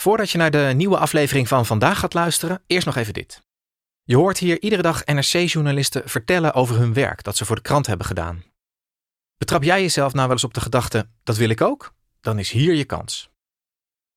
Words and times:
Voordat 0.00 0.30
je 0.30 0.38
naar 0.38 0.50
de 0.50 0.72
nieuwe 0.76 0.98
aflevering 0.98 1.48
van 1.48 1.66
vandaag 1.66 1.98
gaat 1.98 2.14
luisteren, 2.14 2.62
eerst 2.66 2.86
nog 2.86 2.96
even 2.96 3.14
dit. 3.14 3.42
Je 4.02 4.16
hoort 4.16 4.38
hier 4.38 4.60
iedere 4.60 4.82
dag 4.82 5.04
NRC-journalisten 5.04 6.08
vertellen 6.08 6.54
over 6.54 6.76
hun 6.76 6.92
werk 6.92 7.22
dat 7.22 7.36
ze 7.36 7.44
voor 7.44 7.56
de 7.56 7.62
krant 7.62 7.86
hebben 7.86 8.06
gedaan. 8.06 8.44
Betrap 9.36 9.62
jij 9.62 9.80
jezelf 9.80 10.12
nou 10.12 10.24
wel 10.24 10.36
eens 10.36 10.44
op 10.44 10.54
de 10.54 10.60
gedachte: 10.60 11.08
dat 11.22 11.36
wil 11.36 11.48
ik 11.48 11.60
ook? 11.60 11.94
Dan 12.20 12.38
is 12.38 12.50
hier 12.50 12.74
je 12.74 12.84
kans. 12.84 13.30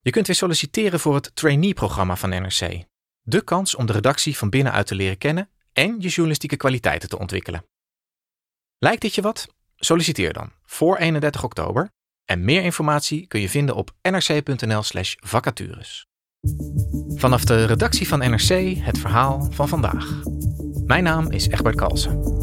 Je 0.00 0.10
kunt 0.10 0.26
weer 0.26 0.36
solliciteren 0.36 1.00
voor 1.00 1.14
het 1.14 1.36
trainee-programma 1.36 2.16
van 2.16 2.28
NRC. 2.28 2.84
De 3.20 3.42
kans 3.42 3.74
om 3.74 3.86
de 3.86 3.92
redactie 3.92 4.36
van 4.36 4.50
binnenuit 4.50 4.86
te 4.86 4.94
leren 4.94 5.18
kennen 5.18 5.50
en 5.72 6.00
je 6.00 6.08
journalistieke 6.08 6.56
kwaliteiten 6.56 7.08
te 7.08 7.18
ontwikkelen. 7.18 7.66
Lijkt 8.78 9.02
dit 9.02 9.14
je 9.14 9.22
wat? 9.22 9.46
Solliciteer 9.76 10.32
dan 10.32 10.52
voor 10.62 10.96
31 10.96 11.44
oktober 11.44 11.90
en 12.24 12.44
meer 12.44 12.62
informatie 12.62 13.26
kun 13.26 13.40
je 13.40 13.48
vinden 13.48 13.74
op 13.74 13.94
nrc.nl/slash 14.02 15.14
vacatures. 15.20 16.06
Vanaf 17.14 17.44
de 17.44 17.64
redactie 17.64 18.08
van 18.08 18.18
NRC 18.18 18.76
het 18.78 18.98
verhaal 18.98 19.48
van 19.50 19.68
vandaag. 19.68 20.22
Mijn 20.84 21.04
naam 21.04 21.30
is 21.30 21.48
Egbert 21.48 21.76
Kalsen. 21.76 22.42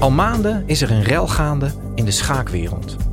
Al 0.00 0.10
maanden 0.10 0.62
is 0.66 0.82
er 0.82 0.90
een 0.90 1.02
rel 1.02 1.28
gaande 1.28 1.72
in 1.94 2.04
de 2.04 2.10
schaakwereld. 2.10 3.05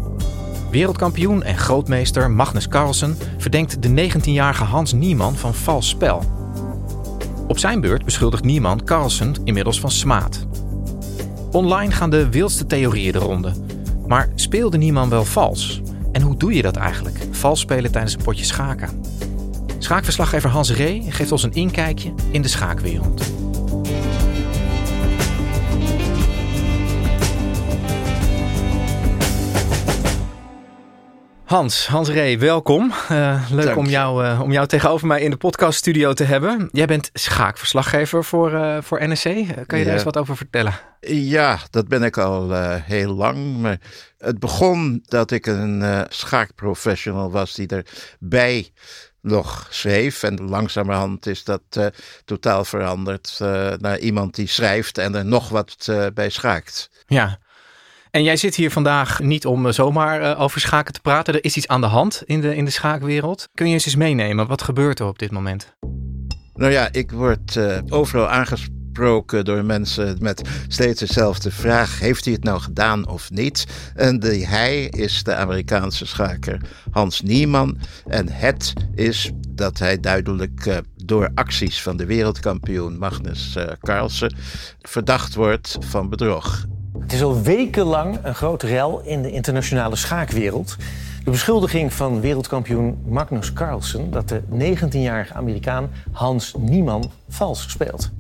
Wereldkampioen 0.74 1.44
en 1.44 1.58
grootmeester 1.58 2.32
Magnus 2.32 2.68
Carlsen 2.68 3.18
verdenkt 3.38 3.82
de 3.82 4.10
19-jarige 4.10 4.64
Hans 4.64 4.94
Niemann 4.94 5.36
van 5.36 5.54
vals 5.54 5.90
spel. 5.90 6.24
Op 7.48 7.58
zijn 7.58 7.82
beurt 7.82 8.06
beschuldigt 8.06 8.44
Niemann 8.44 8.84
Carlsen 8.84 9.36
inmiddels 9.44 9.80
van 9.80 9.92
smaad. 9.92 10.46
Online 11.52 11.92
gaan 11.92 12.10
de 12.10 12.30
wildste 12.30 12.66
theorieën 12.66 13.12
de 13.12 13.20
ronde. 13.20 13.54
Maar 14.08 14.30
speelde 14.36 14.78
Niemann 14.78 15.10
wel 15.10 15.26
vals? 15.26 15.82
En 16.12 16.22
hoe 16.22 16.38
doe 16.38 16.54
je 16.54 16.62
dat 16.62 16.76
eigenlijk? 16.76 17.18
Vals 17.32 17.60
spelen 17.60 17.92
tijdens 17.92 18.14
een 18.14 18.24
potje 18.24 18.46
schaken. 18.46 19.02
Schaakverslaggever 19.78 20.50
Hans 20.50 20.72
Ree 20.72 21.12
geeft 21.12 21.32
ons 21.32 21.44
een 21.44 21.54
inkijkje 21.54 22.14
in 22.32 22.42
de 22.42 22.48
schaakwereld. 22.48 23.43
Hans, 31.54 31.88
Hans 31.88 32.10
Ree, 32.10 32.40
welkom. 32.40 32.94
Uh, 33.12 33.46
leuk 33.52 33.76
om 33.76 33.86
jou, 33.86 34.26
uh, 34.26 34.42
om 34.42 34.52
jou 34.52 34.68
tegenover 34.68 35.08
mij 35.08 35.22
in 35.22 35.30
de 35.30 35.38
podcaststudio 35.38 36.14
te 36.14 36.24
hebben. 36.24 36.70
Jij 36.72 36.86
bent 36.86 37.10
schaakverslaggever 37.14 38.24
voor, 38.24 38.52
uh, 38.52 38.78
voor 38.82 39.08
NSC. 39.08 39.24
kan 39.68 39.80
je 39.80 39.86
daar 39.86 39.94
eens 39.94 40.04
wat 40.04 40.18
over 40.18 40.38
vertellen? 40.38 40.74
Ja, 41.10 41.60
dat 41.70 41.88
ben 41.88 42.04
ik 42.04 42.18
al 42.18 42.52
heel 42.82 43.14
lang. 43.14 43.58
Maar 43.58 43.80
het 44.18 44.40
begon 44.40 45.04
dat 45.06 45.32
ik 45.32 45.46
een 45.46 46.06
schaakprofessional 46.10 47.32
was 47.32 47.54
die 47.54 47.68
erbij 47.68 48.70
nog 49.22 49.68
schreef. 49.70 50.24
En 50.24 50.50
langzamerhand 50.50 51.26
is 51.26 51.44
dat 51.44 51.92
totaal 52.26 52.66
veranderd 52.66 53.38
naar 53.78 54.00
iemand 54.00 54.36
die 54.36 54.48
schrijft 54.48 54.98
en 54.98 55.16
er 55.16 55.26
nog 55.26 55.50
wat 55.50 55.92
bij 56.14 56.30
schaakt. 56.30 56.90
Ja, 57.06 57.40
en 58.14 58.24
jij 58.24 58.38
zit 58.38 58.56
hier 58.56 58.72
vandaag 58.72 59.20
niet 59.20 59.46
om 59.46 59.66
eh, 59.66 59.72
zomaar 59.72 60.22
uh, 60.22 60.42
over 60.42 60.62
schaken 60.62 60.94
te 60.94 61.02
praten. 61.02 61.34
Er 61.34 61.44
is 61.44 61.58
iets 61.58 61.68
aan 61.68 61.82
de 61.82 61.88
hand 61.88 62.22
in 62.26 62.42
de, 62.42 62.56
in 62.56 62.66
de 62.66 62.72
schaakwereld. 62.72 63.50
Kun 63.54 63.68
je 63.68 63.74
eens 63.74 63.86
eens 63.86 63.96
meenemen? 63.96 64.48
Wat 64.48 64.62
gebeurt 64.62 65.00
er 65.00 65.06
op 65.08 65.20
dit 65.20 65.32
moment? 65.32 65.76
Nou 66.54 66.72
ja, 66.72 66.90
ik 66.92 67.12
word 67.12 67.56
uh, 67.56 67.78
overal 67.90 68.28
aangesproken 68.28 69.46
door 69.46 69.66
mensen 69.66 70.18
met 70.20 70.50
steeds 70.68 71.00
dezelfde 71.00 71.52
vraag: 71.52 72.00
heeft 72.00 72.26
hij 72.26 72.34
het 72.34 72.44
nou 72.44 72.60
gedaan 72.60 73.08
of 73.08 73.32
niet? 73.32 73.66
En 73.96 74.20
de 74.20 74.46
hij 74.46 74.84
is 74.84 75.24
de 75.24 75.36
Amerikaanse 75.36 76.06
schaker 76.06 76.62
Hans 76.92 77.22
Niemann. 77.22 77.80
En 78.08 78.30
het 78.30 78.74
is 78.96 79.32
dat 79.50 79.80
hij 79.80 80.00
duidelijk 80.00 80.82
door 80.96 81.32
acties 81.36 81.82
van 81.82 81.98
de 81.98 82.06
wereldkampioen 82.06 82.98
Magnus 82.98 83.58
Carlsen 83.80 84.36
verdacht 84.82 85.36
wordt 85.36 85.78
van 85.80 86.10
bedrog. 86.10 86.66
Het 87.04 87.14
is 87.14 87.24
al 87.24 87.42
wekenlang 87.42 88.20
een 88.24 88.36
groot 88.36 88.64
rel 88.64 89.02
in 89.02 89.22
de 89.22 89.32
internationale 89.32 89.96
schaakwereld. 89.96 90.76
De 91.24 91.32
beschuldiging 91.32 91.94
van 91.94 92.22
wereldkampioen 92.22 92.98
Magnus 93.06 93.54
Carlsen 93.54 94.12
dat 94.12 94.30
de 94.30 94.42
19-jarige 94.52 95.34
Amerikaan 95.34 95.90
Hans 96.12 96.54
Niemann 96.60 97.12
vals 97.30 97.70
speelt. 97.70 98.12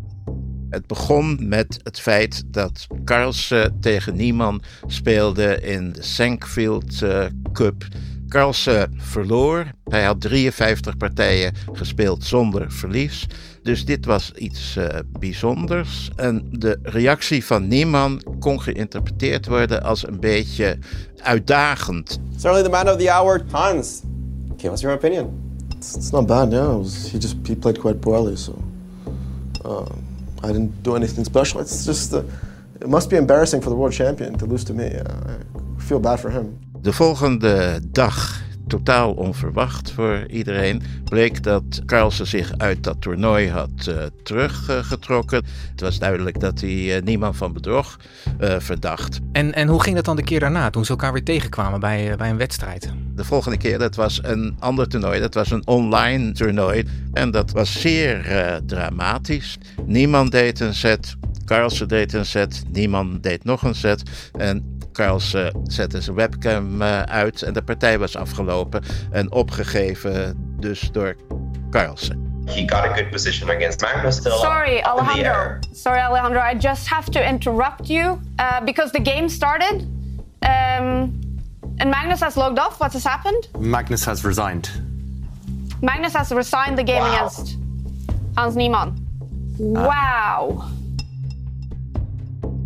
Het 0.69 0.88
begon 0.88 1.47
met 1.47 1.79
het 1.83 1.99
feit 1.99 2.44
dat 2.47 2.88
Carlsen 3.05 3.79
tegen 3.79 4.16
Niemann 4.16 4.61
speelde 4.88 5.61
in 5.61 5.91
de 5.91 6.03
Sankfield 6.03 7.01
uh, 7.01 7.25
Carlsen 8.33 8.94
verloor. 8.97 9.66
Hij 9.83 10.03
had 10.03 10.19
53 10.19 10.97
partijen 10.97 11.53
gespeeld 11.73 12.23
zonder 12.23 12.71
verlies. 12.71 13.27
Dus 13.63 13.85
dit 13.85 14.05
was 14.05 14.31
iets 14.31 14.75
uh, 14.77 14.88
bijzonders. 15.19 16.09
En 16.16 16.47
de 16.51 16.79
reactie 16.81 17.45
van 17.45 17.67
Niemann 17.67 18.21
kon 18.39 18.61
geïnterpreteerd 18.61 19.47
worden 19.47 19.83
als 19.83 20.07
een 20.07 20.19
beetje 20.19 20.77
uitdagend. 21.21 22.19
Certainly 22.38 22.63
the 22.63 22.69
man 22.69 22.89
of 22.89 22.97
the 22.97 23.11
hour, 23.11 23.41
Hans. 23.51 24.01
Okay, 24.51 24.69
what's 24.69 24.81
your 24.81 24.95
opinion? 24.95 25.29
It's, 25.77 25.95
it's 25.95 26.09
not 26.09 26.27
bad, 26.27 26.51
yeah. 26.51 26.77
Was, 26.77 27.11
he 27.11 27.17
just 27.19 27.35
he 27.47 27.55
played 27.55 27.79
quite 27.79 28.00
poorly, 28.00 28.35
so 28.35 28.53
uh, 29.65 29.85
I 30.44 30.47
didn't 30.47 30.71
do 30.81 30.95
anything 30.95 31.25
special. 31.25 31.61
It's 31.61 31.85
just 31.85 32.13
uh, 32.13 32.21
it 32.81 32.88
must 32.88 33.09
be 33.09 33.15
embarrassing 33.15 33.61
for 33.61 33.69
the 33.69 33.75
world 33.75 33.94
champion 33.94 34.38
to 34.38 34.45
lose 34.45 34.63
to 34.65 34.73
me. 34.73 34.85
Uh, 34.85 35.38
I 35.77 35.81
feel 35.81 36.00
bad 36.00 36.19
for 36.19 36.31
him. 36.31 36.62
De 36.83 36.94
volgende 36.94 37.79
dag 37.91 38.41
totaal 38.67 39.11
onverwacht 39.11 39.91
voor 39.91 40.25
iedereen, 40.27 40.81
bleek 41.03 41.44
dat 41.44 41.63
Carlsen 41.85 42.27
zich 42.27 42.53
uit 42.57 42.83
dat 42.83 43.01
toernooi 43.01 43.49
had 43.49 43.69
uh, 43.89 43.95
teruggetrokken. 44.23 45.44
het 45.71 45.81
was 45.81 45.99
duidelijk 45.99 46.39
dat 46.39 46.61
hij 46.61 46.69
uh, 46.69 47.01
niemand 47.01 47.38
van 47.38 47.53
bedrog 47.53 47.99
uh, 48.41 48.55
verdacht. 48.59 49.19
En, 49.31 49.53
en 49.53 49.67
hoe 49.67 49.81
ging 49.81 49.95
dat 49.95 50.05
dan 50.05 50.16
de 50.16 50.23
keer 50.23 50.39
daarna, 50.39 50.69
toen 50.69 50.85
ze 50.85 50.91
elkaar 50.91 51.13
weer 51.13 51.23
tegenkwamen 51.23 51.80
bij, 51.80 52.15
bij 52.18 52.30
een 52.30 52.38
wedstrijd? 52.38 52.91
De 53.15 53.24
volgende 53.24 53.57
keer, 53.57 53.80
dat 53.80 53.95
was 53.95 54.19
een 54.24 54.56
ander 54.59 54.88
toernooi, 54.88 55.19
dat 55.19 55.33
was 55.33 55.51
een 55.51 55.68
online 55.68 56.31
toernooi. 56.31 56.83
En 57.13 57.31
dat 57.31 57.51
was 57.51 57.81
zeer 57.81 58.25
dramatisch. 58.65 59.57
Niemand 59.85 60.31
deed 60.31 60.59
een 60.59 60.75
set, 60.75 61.15
Carlsen 61.45 61.88
deed 61.88 62.13
een 62.13 62.25
set, 62.25 62.63
niemand 62.71 63.24
deed 63.24 63.44
nog 63.44 63.62
een 63.62 63.75
set. 63.75 64.03
En 64.38 64.72
Carlsen 64.94 65.62
zette 65.63 66.01
zijn 66.01 66.16
webcam 66.16 66.81
uh, 66.81 67.01
uit 67.01 67.42
en 67.42 67.54
de 67.54 67.62
partij 67.62 68.00
was 68.00 68.16
afgelopen 68.16 68.84
en 69.12 69.31
opgegeven 69.31 70.36
dus 70.60 70.90
door 70.92 71.16
Carlsen. 71.69 72.31
He 72.45 72.62
got 72.68 72.86
a 72.86 72.94
good 72.94 73.10
position 73.10 73.50
against 73.50 73.81
Magnus 73.81 74.16
still. 74.16 74.38
Sorry, 74.38 74.81
Alejandro. 74.81 75.60
Sorry, 75.72 76.00
Alejandro. 76.00 76.42
I 76.42 76.57
just 76.60 76.88
have 76.88 77.12
to 77.12 77.19
interrupt 77.19 77.88
you 77.88 78.19
uh, 78.40 78.66
because 78.66 78.92
the 78.92 79.01
game 79.01 79.30
started. 79.30 79.88
Um, 80.42 81.22
and 81.78 81.90
Magnus 81.90 82.19
has 82.19 82.36
logged 82.36 82.60
off. 82.60 82.80
What 82.80 82.94
has 82.94 83.04
happened? 83.04 83.48
Magnus 83.57 84.06
has 84.06 84.24
resigned. 84.24 84.69
Magnus 85.81 86.13
has 86.13 86.31
resigned 86.31 86.78
the 86.78 86.84
game 86.84 87.01
wow. 87.01 87.13
against 87.13 87.57
Hans 88.36 88.56
Niemann. 88.56 88.94
Wow. 89.57 90.69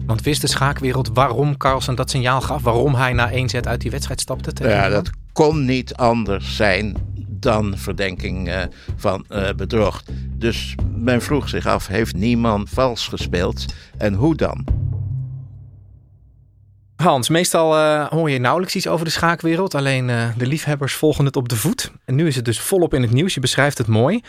Want 0.08 0.22
wist 0.22 0.42
de 0.42 0.48
schaakwereld 0.48 1.10
waarom 1.14 1.58
Carlsen 1.58 1.96
dat 1.96 2.10
signaal 2.10 2.42
gaf? 2.42 2.62
Waarom 2.62 2.96
hij 2.96 3.14
na 3.14 3.32
één 3.32 3.50
zet 3.50 3.68
uit 3.68 3.82
die 3.82 3.92
wedstrijd 3.92 4.22
stapte? 4.22 4.54
Tegen 4.54 4.72
ja, 4.72 4.90
dat 4.90 5.10
kon 5.34 5.66
niet 5.66 5.96
anders 5.96 6.56
zijn 6.56 6.96
dan 7.30 7.78
verdenking 7.78 8.48
uh, 8.48 8.62
van 8.96 9.26
uh, 9.30 9.50
bedrog. 9.56 10.04
Dus 10.30 10.76
men 10.96 11.22
vroeg 11.22 11.50
zich 11.50 11.66
af, 11.66 11.88
heeft 11.88 12.16
niemand 12.16 12.70
vals 12.70 13.08
gespeeld? 13.08 13.66
En 13.98 14.14
hoe 14.14 14.36
dan? 14.36 14.66
Hans, 16.96 17.30
meestal 17.30 17.78
uh, 17.78 18.08
hoor 18.08 18.30
je 18.30 18.40
nauwelijks 18.40 18.76
iets 18.76 18.88
over 18.88 19.06
de 19.06 19.12
schaakwereld. 19.12 19.76
Alleen 19.76 20.08
de 20.38 20.48
liefhebbers 20.48 20.94
volgen 20.94 21.26
het 21.26 21.36
op 21.36 21.50
de 21.50 21.56
voet. 21.56 21.92
En 22.06 22.16
nu 22.16 22.28
is 22.28 22.36
het 22.36 22.46
dus 22.46 22.60
volop 22.60 22.94
in 22.94 23.02
het 23.02 23.12
nieuws. 23.12 23.34
Je 23.34 23.40
beschrijft 23.40 23.78
het 23.78 23.88
mooi. 23.88 24.22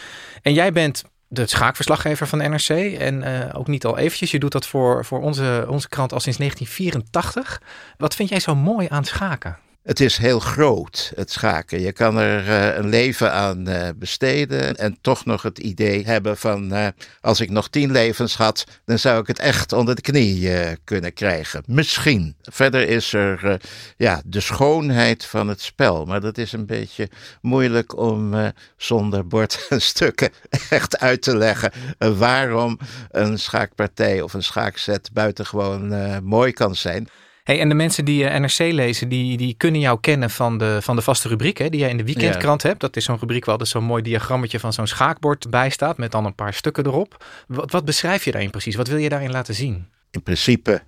En 0.42 0.52
jij 0.52 0.72
bent 0.72 1.04
de 1.28 1.46
schaakverslaggever 1.46 2.26
van 2.26 2.38
NRC. 2.38 2.68
En 2.98 3.24
ook 3.52 3.66
niet 3.66 3.84
al 3.84 3.98
eventjes. 3.98 4.30
Je 4.30 4.38
doet 4.38 4.52
dat 4.52 4.66
voor, 4.66 5.04
voor 5.04 5.20
onze, 5.20 5.66
onze 5.68 5.88
krant 5.88 6.12
al 6.12 6.20
sinds 6.20 6.38
1984. 6.38 7.62
Wat 7.96 8.14
vind 8.14 8.28
jij 8.28 8.40
zo 8.40 8.54
mooi 8.54 8.86
aan 8.90 9.04
schaken? 9.04 9.58
Het 9.88 10.00
is 10.00 10.16
heel 10.16 10.40
groot, 10.40 11.12
het 11.14 11.30
schaken. 11.30 11.80
Je 11.80 11.92
kan 11.92 12.18
er 12.18 12.48
uh, 12.48 12.76
een 12.76 12.88
leven 12.88 13.32
aan 13.32 13.68
uh, 13.68 13.88
besteden 13.96 14.76
en 14.76 14.98
toch 15.00 15.24
nog 15.24 15.42
het 15.42 15.58
idee 15.58 16.04
hebben 16.04 16.36
van 16.36 16.74
uh, 16.74 16.86
als 17.20 17.40
ik 17.40 17.50
nog 17.50 17.68
tien 17.68 17.90
levens 17.90 18.36
had, 18.36 18.64
dan 18.84 18.98
zou 18.98 19.20
ik 19.20 19.26
het 19.26 19.38
echt 19.38 19.72
onder 19.72 19.94
de 19.94 20.00
knie 20.00 20.50
kunnen 20.84 21.12
krijgen. 21.12 21.62
Misschien. 21.66 22.36
Verder 22.42 22.88
is 22.88 23.12
er 23.12 23.60
ja, 23.96 24.22
de 24.24 24.40
schoonheid 24.40 25.24
van 25.24 25.48
het 25.48 25.60
spel, 25.60 26.04
maar 26.04 26.20
dat 26.20 26.38
is 26.38 26.52
een 26.52 26.66
beetje 26.66 27.08
moeilijk 27.40 27.96
om 27.96 28.52
zonder 28.76 29.26
bord 29.26 29.66
en 29.68 29.82
stukken 29.82 30.30
echt 30.70 30.98
uit 30.98 31.22
te 31.22 31.36
leggen 31.36 31.72
waarom 31.98 32.78
een 33.10 33.38
schaakpartij 33.38 34.20
of 34.20 34.34
een 34.34 34.44
schaakset 34.44 35.10
buitengewoon 35.12 35.94
mooi 36.24 36.52
kan 36.52 36.74
zijn. 36.74 37.08
Hey, 37.48 37.60
en 37.60 37.68
de 37.68 37.74
mensen 37.74 38.04
die 38.04 38.24
uh, 38.24 38.38
NRC 38.38 38.58
lezen, 38.58 39.08
die, 39.08 39.36
die 39.36 39.54
kunnen 39.54 39.80
jou 39.80 40.00
kennen 40.00 40.30
van 40.30 40.58
de, 40.58 40.78
van 40.82 40.96
de 40.96 41.02
vaste 41.02 41.28
rubriek 41.28 41.58
hè, 41.58 41.68
die 41.68 41.80
jij 41.80 41.90
in 41.90 41.96
de 41.96 42.04
weekendkrant 42.04 42.62
hebt. 42.62 42.80
Dat 42.80 42.96
is 42.96 43.04
zo'n 43.04 43.18
rubriek 43.18 43.44
waar 43.44 43.58
er 43.58 43.66
zo'n 43.66 43.84
mooi 43.84 44.02
diagrammetje 44.02 44.60
van 44.60 44.72
zo'n 44.72 44.86
schaakbord 44.86 45.50
bij 45.50 45.70
staat 45.70 45.98
met 45.98 46.12
dan 46.12 46.24
een 46.24 46.34
paar 46.34 46.54
stukken 46.54 46.86
erop. 46.86 47.24
Wat, 47.46 47.72
wat 47.72 47.84
beschrijf 47.84 48.24
je 48.24 48.30
daarin 48.30 48.50
precies? 48.50 48.74
Wat 48.74 48.88
wil 48.88 48.96
je 48.96 49.08
daarin 49.08 49.30
laten 49.30 49.54
zien? 49.54 49.86
In 50.10 50.22
principe 50.22 50.82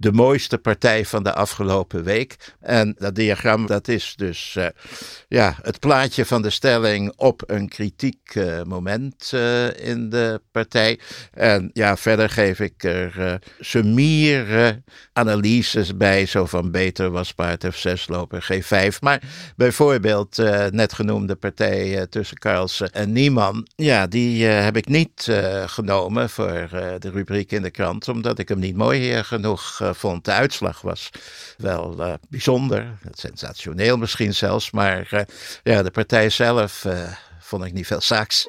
de 0.00 0.12
mooiste 0.12 0.58
partij 0.58 1.04
van 1.04 1.22
de 1.22 1.34
afgelopen 1.34 2.04
week. 2.04 2.36
En 2.60 2.94
dat 2.98 3.14
diagram, 3.14 3.66
dat 3.66 3.88
is 3.88 4.14
dus 4.16 4.54
uh, 4.58 4.66
ja, 5.28 5.56
het 5.62 5.78
plaatje 5.78 6.24
van 6.24 6.42
de 6.42 6.50
stelling 6.50 7.12
op 7.16 7.42
een 7.46 7.68
kritiek 7.68 8.34
uh, 8.34 8.62
moment 8.62 9.30
uh, 9.34 9.86
in 9.86 10.08
de 10.08 10.40
partij. 10.52 10.98
En 11.32 11.70
ja, 11.72 11.96
verder 11.96 12.30
geef 12.30 12.60
ik 12.60 12.84
er 12.84 13.40
summiere 13.58 14.82
analyses 15.12 15.96
bij. 15.96 16.26
Zo 16.26 16.46
van 16.46 16.70
beter 16.70 17.10
was 17.10 17.32
paard 17.32 17.66
F6 17.66 18.04
lopen 18.06 18.42
G5. 18.42 18.98
Maar 19.00 19.22
bijvoorbeeld 19.56 20.36
net 20.70 20.92
genoemde 20.92 21.34
partij 21.34 22.06
tussen 22.06 22.38
Carlsen 22.38 22.92
en 22.92 23.12
Nieman. 23.12 23.66
Ja, 23.76 24.06
die 24.06 24.44
heb 24.44 24.76
ik 24.76 24.88
niet 24.88 25.32
genomen 25.66 26.30
voor 26.30 26.68
de 26.98 27.10
rubriek 27.10 27.52
in 27.52 27.62
de 27.62 27.70
krant. 27.70 28.08
Omdat 28.08 28.38
ik 28.38 28.48
hem 28.48 28.58
niet 28.58 28.76
mooi 28.76 29.24
genoeg 29.24 29.89
vond. 29.94 30.24
De 30.24 30.32
uitslag 30.32 30.80
was 30.80 31.10
wel 31.56 31.94
uh, 31.98 32.14
bijzonder, 32.28 32.98
sensationeel 33.12 33.96
misschien 33.96 34.34
zelfs, 34.34 34.70
maar 34.70 35.08
uh, 35.10 35.20
ja, 35.62 35.82
de 35.82 35.90
partij 35.90 36.30
zelf 36.30 36.84
uh, 36.84 37.12
vond 37.38 37.64
ik 37.64 37.72
niet 37.72 37.86
veel 37.86 38.00
zaaks. 38.00 38.48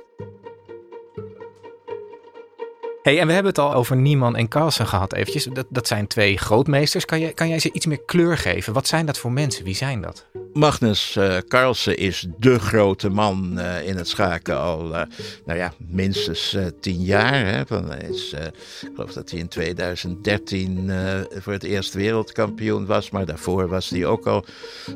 Hey, 3.01 3.19
en 3.19 3.27
we 3.27 3.33
hebben 3.33 3.51
het 3.51 3.61
al 3.61 3.73
over 3.73 3.95
Nieman 3.95 4.35
en 4.35 4.47
Carlsen 4.47 4.87
gehad 4.87 5.13
eventjes. 5.13 5.43
Dat, 5.43 5.65
dat 5.69 5.87
zijn 5.87 6.07
twee 6.07 6.37
grootmeesters. 6.37 7.05
Kan, 7.05 7.19
je, 7.19 7.33
kan 7.33 7.49
jij 7.49 7.59
ze 7.59 7.71
iets 7.71 7.85
meer 7.85 8.01
kleur 8.05 8.37
geven? 8.37 8.73
Wat 8.73 8.87
zijn 8.87 9.05
dat 9.05 9.17
voor 9.17 9.31
mensen? 9.31 9.63
Wie 9.63 9.75
zijn 9.75 10.01
dat? 10.01 10.25
Magnus 10.53 11.15
uh, 11.15 11.37
Carlsen 11.37 11.97
is 11.97 12.27
de 12.37 12.59
grote 12.59 13.09
man 13.09 13.53
uh, 13.57 13.87
in 13.87 13.97
het 13.97 14.07
schaken 14.07 14.59
al, 14.59 14.85
uh, 14.87 15.01
nou 15.45 15.59
ja, 15.59 15.73
minstens 15.77 16.57
tien 16.79 17.01
jaar. 17.01 17.45
Hè. 17.45 17.61
Is, 18.09 18.33
ik 18.33 18.89
geloof 18.95 19.13
dat 19.13 19.29
hij 19.29 19.39
in 19.39 19.47
2013 19.47 20.91
voor 21.29 21.53
het 21.53 21.63
eerst 21.63 21.93
wereldkampioen 21.93 22.85
was. 22.85 23.09
Maar 23.09 23.25
daarvoor 23.25 23.67
was 23.67 23.89
hij 23.89 24.05
ook 24.05 24.27
al 24.27 24.45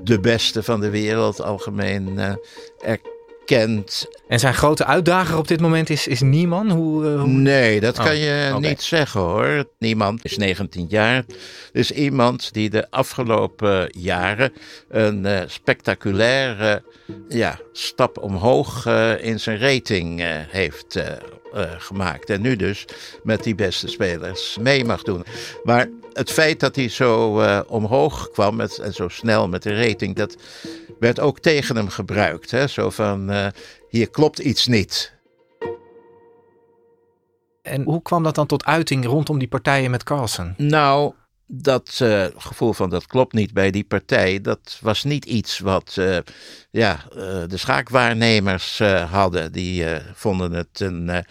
de 0.04 0.19
beste 0.19 0.63
van 0.63 0.80
de 0.80 0.90
wereld, 0.90 1.42
algemeen 1.42 2.19
erkend 2.80 3.14
kent. 3.45 4.06
En 4.27 4.39
zijn 4.39 4.53
grote 4.53 4.86
uitdager 4.86 5.38
op 5.38 5.47
dit 5.47 5.62
moment 5.62 5.89
is, 5.89 6.07
is 6.07 6.21
Nieman? 6.21 6.71
Hoe, 6.71 7.06
hoe... 7.06 7.27
Nee, 7.27 7.80
dat 7.80 7.95
kan 7.95 8.07
oh, 8.07 8.13
je 8.13 8.51
okay. 8.56 8.69
niet 8.69 8.81
zeggen 8.81 9.21
hoor. 9.21 9.65
Nieman 9.80 10.19
is 10.21 10.38
19 10.38 10.86
jaar. 10.89 11.24
Is 11.71 11.92
iemand 11.92 12.53
die 12.53 12.69
de 12.69 12.92
afgelopen 12.92 13.89
jaren 13.97 14.53
een 14.89 15.25
uh, 15.25 15.39
spectaculaire 15.47 16.83
ja, 17.30 17.59
stap 17.71 18.18
omhoog 18.18 18.86
uh, 18.86 19.24
in 19.24 19.39
zijn 19.39 19.59
rating 19.59 20.21
heeft 20.50 21.00
gemaakt. 21.78 22.30
En 22.30 22.42
nu 22.42 22.56
dus 22.56 22.86
met 23.24 23.44
die 23.44 23.56
beste 23.56 23.88
spelers 23.88 24.57
mee 24.62 24.86
mag 24.86 25.04
doen. 25.04 25.25
Maar 25.63 25.90
het 26.13 26.31
feit 26.31 26.60
dat 26.60 26.75
hij 26.75 26.90
zo 26.90 27.42
omhoog 27.68 28.30
kwam 28.30 28.56
met, 28.56 28.78
en 28.78 28.94
zo 28.94 29.07
snel 29.07 29.48
met 29.48 29.63
de 29.63 29.86
rating, 29.86 30.16
dat 30.16 30.36
werd 31.00 31.19
ook 31.19 31.40
tegen 31.40 31.75
hem 31.75 31.90
gebruikt. 31.90 32.52
Hè? 32.52 32.68
Zo 32.68 32.90
van, 32.90 33.31
uh, 33.31 33.48
hier 33.90 34.10
klopt 34.10 34.40
iets 34.40 34.68
niet. 34.68 35.13
En 37.62 37.84
hoe 37.84 38.02
kwam 38.02 38.24
dat 38.24 38.36
dan 38.36 38.46
tot 38.46 38.66
uiting 38.66 39.06
rondom 39.06 39.40
die 39.40 39.48
partijen 39.48 39.92
met 39.92 40.04
Carlsen? 40.04 40.54
Nou, 40.57 41.13
dat 41.47 42.00
uh, 42.01 42.25
gevoel 42.38 42.74
van 42.74 42.89
dat 42.89 43.07
klopt 43.07 43.33
niet 43.33 43.53
bij 43.53 43.71
die 43.71 43.83
partij, 43.83 44.42
dat 44.42 44.77
was 44.81 45.03
niet 45.03 45.25
iets 45.25 45.59
wat 45.59 45.95
uh, 46.00 46.18
ja, 46.71 47.06
uh, 47.09 47.19
de 47.47 47.57
schaakwaarnemers 47.57 48.80
hadden. 49.09 49.51
Die 49.51 49.86
vonden 50.13 50.51
het 50.51 50.80
een, 50.80 51.25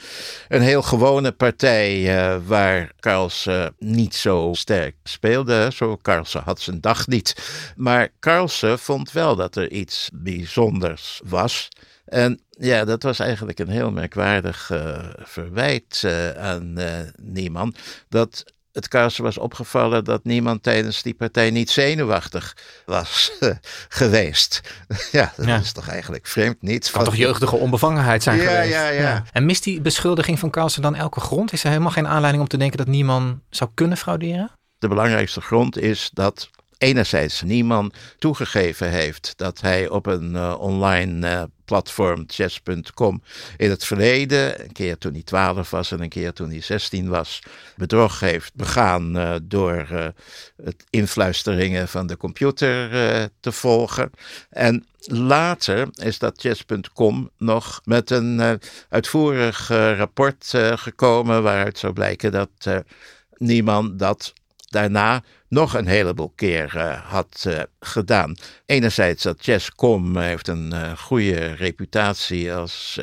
een 0.48 0.62
heel 0.62 0.82
gewone 0.82 1.32
partij 1.32 2.40
waar 2.46 2.92
Carlsen 3.00 3.74
niet 3.78 4.14
zo 4.14 4.50
sterk 4.54 4.96
speelde. 5.02 5.70
Zo 5.74 5.96
Carlsen 6.02 6.42
had 6.42 6.60
zijn 6.60 6.80
dag 6.80 7.06
niet. 7.06 7.34
Maar 7.76 8.08
Carlsen 8.20 8.78
vond 8.78 9.12
wel 9.12 9.36
dat 9.36 9.56
er 9.56 9.70
iets 9.70 10.10
bijzonders 10.12 11.20
was. 11.24 11.68
En 12.04 12.40
ja, 12.50 12.84
dat 12.84 13.02
was 13.02 13.18
eigenlijk 13.18 13.58
een 13.58 13.68
heel 13.68 13.90
merkwaardig 13.90 14.70
verwijt 15.16 16.04
aan 16.36 16.78
Nieman. 17.20 17.74
Dat 18.08 18.44
het 18.74 18.88
Carlsen 18.88 19.24
was 19.24 19.38
opgevallen 19.38 20.04
dat 20.04 20.24
niemand 20.24 20.62
tijdens 20.62 21.02
die 21.02 21.14
partij 21.14 21.50
niet 21.50 21.70
zenuwachtig 21.70 22.56
was 22.86 23.32
geweest. 23.88 24.60
ja, 25.12 25.32
dat 25.36 25.60
is 25.60 25.72
toch 25.72 25.88
eigenlijk 25.88 26.26
vreemd 26.26 26.62
niet. 26.62 26.90
Kan 26.90 27.04
toch 27.04 27.16
jeugdige 27.16 27.56
onbevangenheid 27.56 28.22
zijn 28.22 28.36
ja, 28.36 28.42
geweest? 28.42 28.72
Ja, 28.72 28.88
ja, 28.88 29.00
ja. 29.00 29.22
En 29.32 29.46
mist 29.46 29.64
die 29.64 29.80
beschuldiging 29.80 30.38
van 30.38 30.50
Carlsen 30.50 30.82
dan 30.82 30.94
elke 30.94 31.20
grond? 31.20 31.52
Is 31.52 31.64
er 31.64 31.70
helemaal 31.70 31.90
geen 31.90 32.06
aanleiding 32.06 32.42
om 32.42 32.48
te 32.48 32.56
denken 32.56 32.78
dat 32.78 32.86
niemand 32.86 33.38
zou 33.50 33.70
kunnen 33.74 33.96
frauderen? 33.96 34.50
De 34.78 34.88
belangrijkste 34.88 35.40
grond 35.40 35.78
is 35.78 36.10
dat 36.12 36.50
enerzijds 36.78 37.42
niemand 37.42 37.94
toegegeven 38.18 38.90
heeft 38.90 39.32
dat 39.36 39.60
hij 39.60 39.88
op 39.88 40.06
een 40.06 40.34
uh, 40.34 40.54
online 40.58 41.28
uh, 41.28 41.42
platform 41.64 42.24
chess.com 42.26 43.22
in 43.56 43.70
het 43.70 43.84
verleden, 43.84 44.62
een 44.62 44.72
keer 44.72 44.98
toen 44.98 45.12
hij 45.12 45.22
12 45.22 45.70
was 45.70 45.90
en 45.90 46.00
een 46.00 46.08
keer 46.08 46.32
toen 46.32 46.50
hij 46.50 46.60
16 46.60 47.08
was, 47.08 47.42
bedrog 47.76 48.20
heeft 48.20 48.54
begaan 48.54 49.16
uh, 49.16 49.34
door 49.42 49.86
het 50.62 50.84
influisteringen 50.90 51.88
van 51.88 52.06
de 52.06 52.16
computer 52.16 52.90
te 53.40 53.52
volgen. 53.52 54.10
En 54.50 54.86
later 55.06 55.88
is 55.92 56.18
dat 56.18 56.40
chess.com 56.40 57.30
nog 57.38 57.80
met 57.84 58.10
een 58.10 58.60
uitvoerig 58.88 59.68
rapport 59.68 60.52
gekomen 60.74 61.42
waaruit 61.42 61.78
zou 61.78 61.92
blijken 61.92 62.32
dat 62.32 62.84
niemand 63.38 63.98
dat 63.98 64.32
daarna 64.74 65.22
nog 65.48 65.74
een 65.74 65.86
heleboel 65.86 66.32
keer 66.36 66.72
uh, 66.76 67.10
had 67.10 67.44
uh, 67.46 67.60
gedaan. 67.80 68.36
Enerzijds 68.66 69.22
dat 69.22 69.36
Chess.com 69.40 70.16
heeft 70.16 70.48
een 70.48 70.98
goede 70.98 71.52
reputatie 71.52 72.54
als 72.54 73.00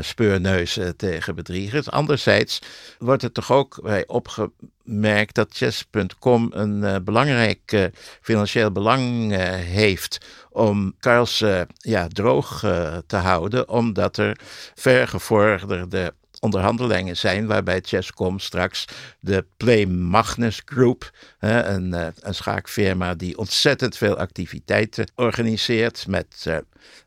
speurneus 0.00 0.78
tegen 0.96 1.34
bedriegers. 1.34 1.90
Anderzijds 1.90 2.58
wordt 2.98 3.22
er 3.22 3.32
toch 3.32 3.52
ook 3.52 3.78
bij 3.82 4.06
opgemerkt 4.06 5.34
dat 5.34 5.48
Chess.com 5.52 6.50
een 6.50 7.04
belangrijk 7.04 7.90
financieel 8.20 8.72
belang 8.72 9.36
heeft 9.56 10.18
om 10.50 10.94
Carlsen 11.00 11.66
ja, 11.76 12.08
droog 12.08 12.58
te 13.06 13.16
houden, 13.16 13.68
omdat 13.68 14.16
er 14.16 14.38
vergevorderde 14.74 16.14
onderhandelingen 16.42 17.16
zijn 17.16 17.46
waarbij 17.46 17.80
Chess.com 17.84 18.38
straks 18.38 18.84
de 19.20 19.44
Play 19.56 19.86
Magnus 19.86 20.62
Group, 20.64 21.10
een, 21.38 21.94
eh, 21.94 22.06
een 22.20 22.34
schaakfirma 22.34 23.14
die 23.14 23.38
ontzettend 23.38 23.96
veel 23.96 24.16
activiteiten 24.16 25.10
organiseert 25.14 26.06
met 26.08 26.46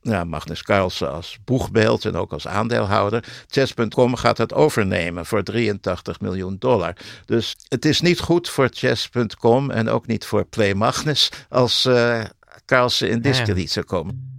nou, 0.02 0.26
Magnus 0.26 0.64
Carlsen 0.64 1.12
als 1.12 1.38
boegbeeld 1.46 2.06
en 2.06 2.16
ook 2.16 2.32
als 2.32 2.48
aandeelhouder. 2.48 3.24
Chess.com 3.48 4.16
gaat 4.16 4.38
het 4.38 4.54
overnemen 4.54 5.26
voor 5.26 5.44
83 5.44 6.20
miljoen 6.20 6.56
dollar. 6.60 6.96
Dus 7.26 7.56
het 7.68 7.86
is 7.86 8.02
niet 8.02 8.20
goed 8.20 8.50
voor 8.50 8.70
Chess.com 8.74 9.72
en 9.72 9.90
ook 9.90 10.08
niet 10.08 10.26
voor 10.26 10.46
Play 10.46 10.74
Magnus 10.74 11.32
als 11.50 11.86
uh, 11.86 12.24
Carlsen 12.66 13.10
in 13.10 13.22
discrediet 13.22 13.72
zou 13.72 13.86
komen. 13.86 14.35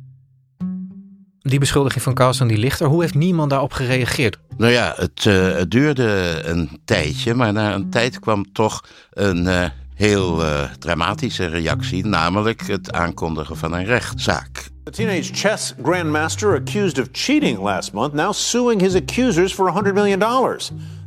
Die 1.46 1.58
beschuldiging 1.58 2.02
van 2.02 2.14
Carlsen 2.14 2.46
die 2.46 2.58
ligt 2.58 2.80
er. 2.80 2.86
Hoe 2.86 3.00
heeft 3.00 3.14
niemand 3.14 3.50
daarop 3.50 3.72
gereageerd? 3.72 4.38
Nou 4.56 4.72
ja, 4.72 4.92
het, 4.96 5.24
uh, 5.24 5.56
het 5.56 5.70
duurde 5.70 6.40
een 6.44 6.80
tijdje, 6.84 7.34
maar 7.34 7.52
na 7.52 7.74
een 7.74 7.90
tijd 7.90 8.18
kwam 8.18 8.52
toch 8.52 8.84
een 9.10 9.44
uh, 9.44 9.64
heel 9.94 10.42
uh, 10.42 10.62
dramatische 10.78 11.46
reactie, 11.46 12.06
namelijk 12.06 12.66
het 12.66 12.92
aankondigen 12.92 13.56
van 13.56 13.72
een 13.72 13.84
rechtszaak. 13.84 14.68
The 14.84 14.90
teenage 14.90 15.34
chess 15.34 15.74
grandmaster 15.82 16.54
accused 16.54 16.98
of 16.98 17.06
cheating 17.12 17.58
last 17.58 17.92
month 17.92 18.12
now 18.12 18.32
suing 18.32 18.80
his 18.80 18.94
accusers 18.94 19.52
for 19.52 19.72
$100 19.72 19.92
million. 19.92 20.20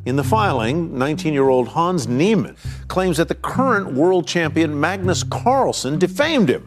In 0.03 0.15
the 0.15 0.24
filing, 0.24 0.98
19 0.98 1.34
year 1.34 1.48
old 1.48 1.67
Hans 1.67 2.08
Niemann 2.08 2.55
claims 2.88 3.17
that 3.17 3.27
the 3.27 3.39
current 3.39 3.93
world 3.93 4.27
champion 4.27 4.79
Magnus 4.79 5.27
Carlsen 5.27 6.00
defamed 6.00 6.50
him. 6.50 6.62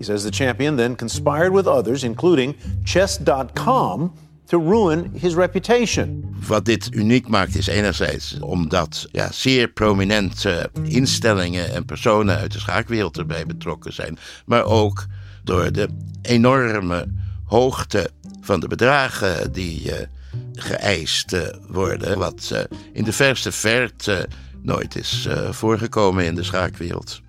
He 0.00 0.06
says 0.06 0.22
the 0.22 0.30
champion 0.30 0.76
then 0.76 0.96
conspired 0.96 1.52
with 1.52 1.66
others, 1.66 2.04
including 2.04 2.54
Chess.com, 2.84 4.12
to 4.46 4.58
ruin 4.58 5.12
his 5.12 5.34
reputation. 5.34 6.36
Wat 6.46 6.64
dit 6.64 6.88
uniek 6.94 7.28
maakt 7.28 7.56
is 7.56 7.66
enerzijds 7.66 8.38
omdat 8.40 9.06
ja, 9.12 9.32
zeer 9.32 9.68
prominente 9.68 10.70
instellingen 10.82 11.72
en 11.72 11.84
personen 11.84 12.36
uit 12.36 12.52
de 12.52 12.58
schaakwereld 12.58 13.18
erbij 13.18 13.46
betrokken 13.46 13.92
zijn, 13.92 14.18
maar 14.46 14.64
ook 14.64 15.06
door 15.44 15.72
de 15.72 15.88
enorme 16.22 17.06
hoogte 17.44 18.10
van 18.40 18.60
de 18.60 18.68
bedragen 18.68 19.52
die 19.52 19.84
uh, 19.84 19.94
geëist 20.52 21.32
uh, 21.32 21.40
worden, 21.68 22.18
wat 22.18 22.50
uh, 22.52 22.58
in 22.92 23.04
de 23.04 23.12
verste 23.12 23.52
verte 23.52 24.28
nooit 24.62 24.96
is 24.96 25.28
voorgekomen 25.50 26.24
in 26.24 26.34
de 26.34 26.42
schaakwereld. 26.42 27.20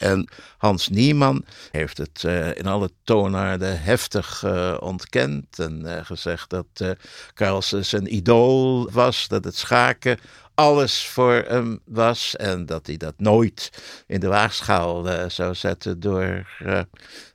En 0.00 0.28
Hans 0.58 0.88
Niemann 0.88 1.44
heeft 1.70 1.98
het 1.98 2.22
uh, 2.26 2.56
in 2.56 2.66
alle 2.66 2.90
toonaarden 3.04 3.82
heftig 3.82 4.42
uh, 4.46 4.76
ontkend 4.80 5.58
en 5.58 5.82
uh, 5.84 5.96
gezegd 6.02 6.50
dat 6.50 6.96
Carlsen 7.34 7.84
zijn 7.84 8.14
idool 8.14 8.90
was, 8.90 9.28
dat 9.28 9.44
het 9.44 9.56
schaken 9.56 10.18
alles 10.54 11.06
voor 11.06 11.44
hem 11.46 11.80
was 11.84 12.36
en 12.36 12.66
dat 12.66 12.86
hij 12.86 12.96
dat 12.96 13.14
nooit 13.16 13.70
in 14.06 14.20
de 14.20 14.28
waagschaal 14.28 15.06
zou 15.28 15.54
zetten 15.54 16.00
door 16.00 16.46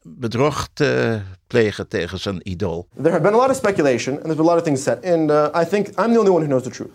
bedrog 0.01 0.67
te 0.73 1.21
plegen 1.47 1.87
tegen 1.87 2.19
zijn 2.19 2.39
idool. 2.49 2.87
There 2.95 3.09
have 3.09 3.21
been 3.21 3.33
a 3.33 3.37
lot 3.37 3.49
of 3.49 3.55
speculation 3.55 4.15
and 4.15 4.23
there's 4.23 4.37
been 4.37 4.45
a 4.45 4.49
lot 4.49 4.57
of 4.57 4.63
things 4.63 4.83
said 4.83 5.05
and 5.05 5.31
I 5.55 5.69
think 5.69 5.87
I'm 5.87 6.13
the 6.13 6.19
only 6.19 6.31
one 6.31 6.41
who 6.41 6.47
knows 6.47 6.63
the 6.63 6.69
truth. 6.69 6.91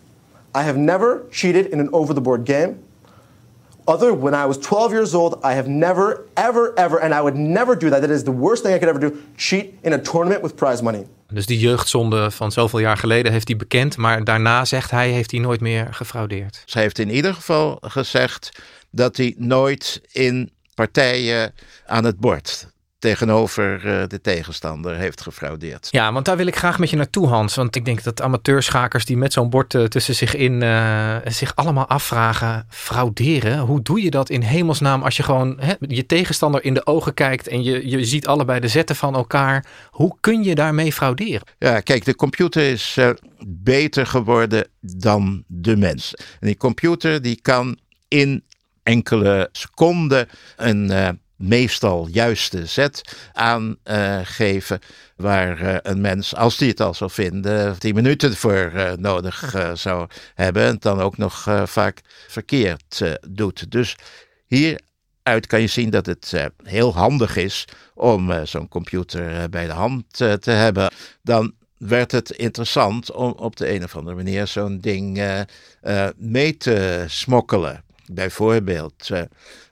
I 0.57 0.63
have 0.63 0.79
never 0.79 1.23
cheated 1.31 1.67
in 1.67 1.81
an 1.81 1.93
over-the-board 1.93 2.45
game. 2.45 2.77
Other, 3.91 4.15
when 4.15 4.35
I 4.35 4.47
was 4.47 4.59
12 4.59 4.93
years 4.93 5.15
old, 5.15 5.45
I 5.45 5.55
have 5.55 5.69
never, 5.69 6.25
ever, 6.35 6.73
ever, 6.75 7.03
and 7.03 7.13
I 7.13 7.21
would 7.21 7.37
never 7.37 7.79
do 7.79 7.91
that. 7.91 8.01
That 8.01 8.11
is 8.11 8.23
the 8.23 8.33
worst 8.33 8.63
thing 8.63 8.75
I 8.75 8.79
could 8.79 8.89
ever 8.89 9.01
do. 9.01 9.17
Cheat 9.37 9.75
in 9.83 9.93
a 9.93 9.99
tournament 9.99 10.43
with 10.43 10.55
prize 10.55 10.83
money. 10.83 11.07
Dus 11.33 11.47
die 11.47 11.59
jeugdzonde 11.59 12.31
van 12.31 12.53
zoveel 12.53 12.79
jaar 12.79 12.97
geleden 12.97 13.33
heeft 13.33 13.49
hij 13.49 13.57
bekend, 13.57 13.97
maar 13.97 14.25
daarna 14.25 14.65
zegt 14.65 14.91
hij, 14.91 15.11
heeft 15.11 15.31
hij 15.31 15.41
nooit 15.41 15.61
meer 15.61 15.89
gefraudeerd. 15.95 16.63
Zij 16.67 16.83
heeft 16.83 16.99
in 16.99 17.11
ieder 17.11 17.35
geval 17.35 17.79
gezegd 17.81 18.63
dat 18.91 19.17
hij 19.17 19.35
nooit 19.37 20.01
in 20.13 20.51
partijen 20.75 21.55
aan 21.87 22.05
het 22.05 22.19
bord 22.19 22.67
tegenover 23.01 23.87
uh, 23.87 24.03
de 24.07 24.21
tegenstander 24.21 24.97
heeft 24.97 25.21
gefraudeerd. 25.21 25.89
Ja, 25.91 26.13
want 26.13 26.25
daar 26.25 26.37
wil 26.37 26.47
ik 26.47 26.57
graag 26.57 26.79
met 26.79 26.91
je 26.91 26.97
naartoe, 26.97 27.27
Hans. 27.27 27.55
Want 27.55 27.77
ik 27.77 27.85
denk 27.85 28.03
dat 28.03 28.23
amateurschakers 28.23 29.05
die 29.05 29.17
met 29.17 29.33
zo'n 29.33 29.51
bord 29.51 29.75
uh, 29.75 29.85
tussen 29.85 30.15
zich 30.15 30.35
in 30.35 30.63
uh, 30.63 31.17
zich 31.25 31.57
allemaal 31.57 31.87
afvragen: 31.87 32.67
frauderen? 32.69 33.59
Hoe 33.59 33.83
doe 33.83 34.03
je 34.03 34.11
dat 34.11 34.31
in 34.31 34.43
hemelsnaam 34.43 35.03
als 35.03 35.17
je 35.17 35.23
gewoon 35.23 35.57
hè, 35.61 35.75
je 35.81 36.07
tegenstander 36.07 36.65
in 36.65 36.75
de 36.75 36.87
ogen 36.87 37.15
kijkt 37.15 37.49
en 37.49 37.63
je, 37.63 37.89
je 37.89 38.05
ziet 38.05 38.27
allebei 38.27 38.61
de 38.61 38.69
zetten 38.69 38.97
van 38.97 39.15
elkaar? 39.15 39.67
Hoe 39.91 40.17
kun 40.21 40.45
je 40.45 40.55
daarmee 40.55 40.93
frauderen? 40.93 41.43
Ja, 41.59 41.81
kijk, 41.81 42.05
de 42.05 42.15
computer 42.15 42.63
is 42.63 42.99
beter 43.47 44.07
geworden 44.07 44.67
dan 44.81 45.45
de 45.47 45.77
mens. 45.77 46.15
En 46.15 46.47
die 46.47 46.57
computer 46.57 47.23
die 47.23 47.41
kan 47.43 47.79
in 48.09 48.45
enkele 48.83 49.49
seconden 49.53 50.29
een 50.57 51.19
meestal 51.41 52.09
juiste 52.11 52.67
zet 52.67 53.17
aangeven. 53.33 54.79
Waar 55.17 55.63
uh, 55.63 55.77
een 55.83 56.01
mens, 56.01 56.37
als 56.37 56.57
die 56.57 56.69
het 56.69 56.81
al 56.81 56.95
zou 56.95 57.11
vinden, 57.11 57.79
tien 57.79 57.95
minuten 57.95 58.37
voor 58.37 58.73
uh, 58.75 58.93
nodig 58.93 59.55
zou 59.75 60.09
hebben. 60.35 60.63
En 60.63 60.77
dan 60.79 61.01
ook 61.01 61.17
nog 61.17 61.47
vaak 61.65 62.01
verkeerd 62.29 63.03
doet. 63.29 63.71
Dus 63.71 63.97
hieruit 64.47 65.47
kan 65.47 65.61
je 65.61 65.67
zien 65.67 65.91
dat 65.91 66.07
het 66.07 66.51
heel 66.63 66.95
handig 66.95 67.37
is 67.37 67.65
om 67.95 68.47
zo'n 68.47 68.69
computer 68.69 69.49
bij 69.49 69.67
de 69.67 69.73
hand 69.73 70.05
te 70.17 70.51
hebben. 70.51 70.93
Dan 71.23 71.55
werd 71.79 72.13
het 72.13 72.31
interessant 72.31 73.13
om 73.13 73.33
op 73.33 73.57
de 73.57 73.75
een 73.75 73.85
of 73.85 73.97
andere 73.97 74.17
manier 74.17 74.47
zo'n 74.47 74.81
ding 74.81 75.23
mee 76.17 76.57
te 76.57 77.05
smokkelen. 77.09 77.85
Bijvoorbeeld 78.13 79.09
uh, 79.13 79.23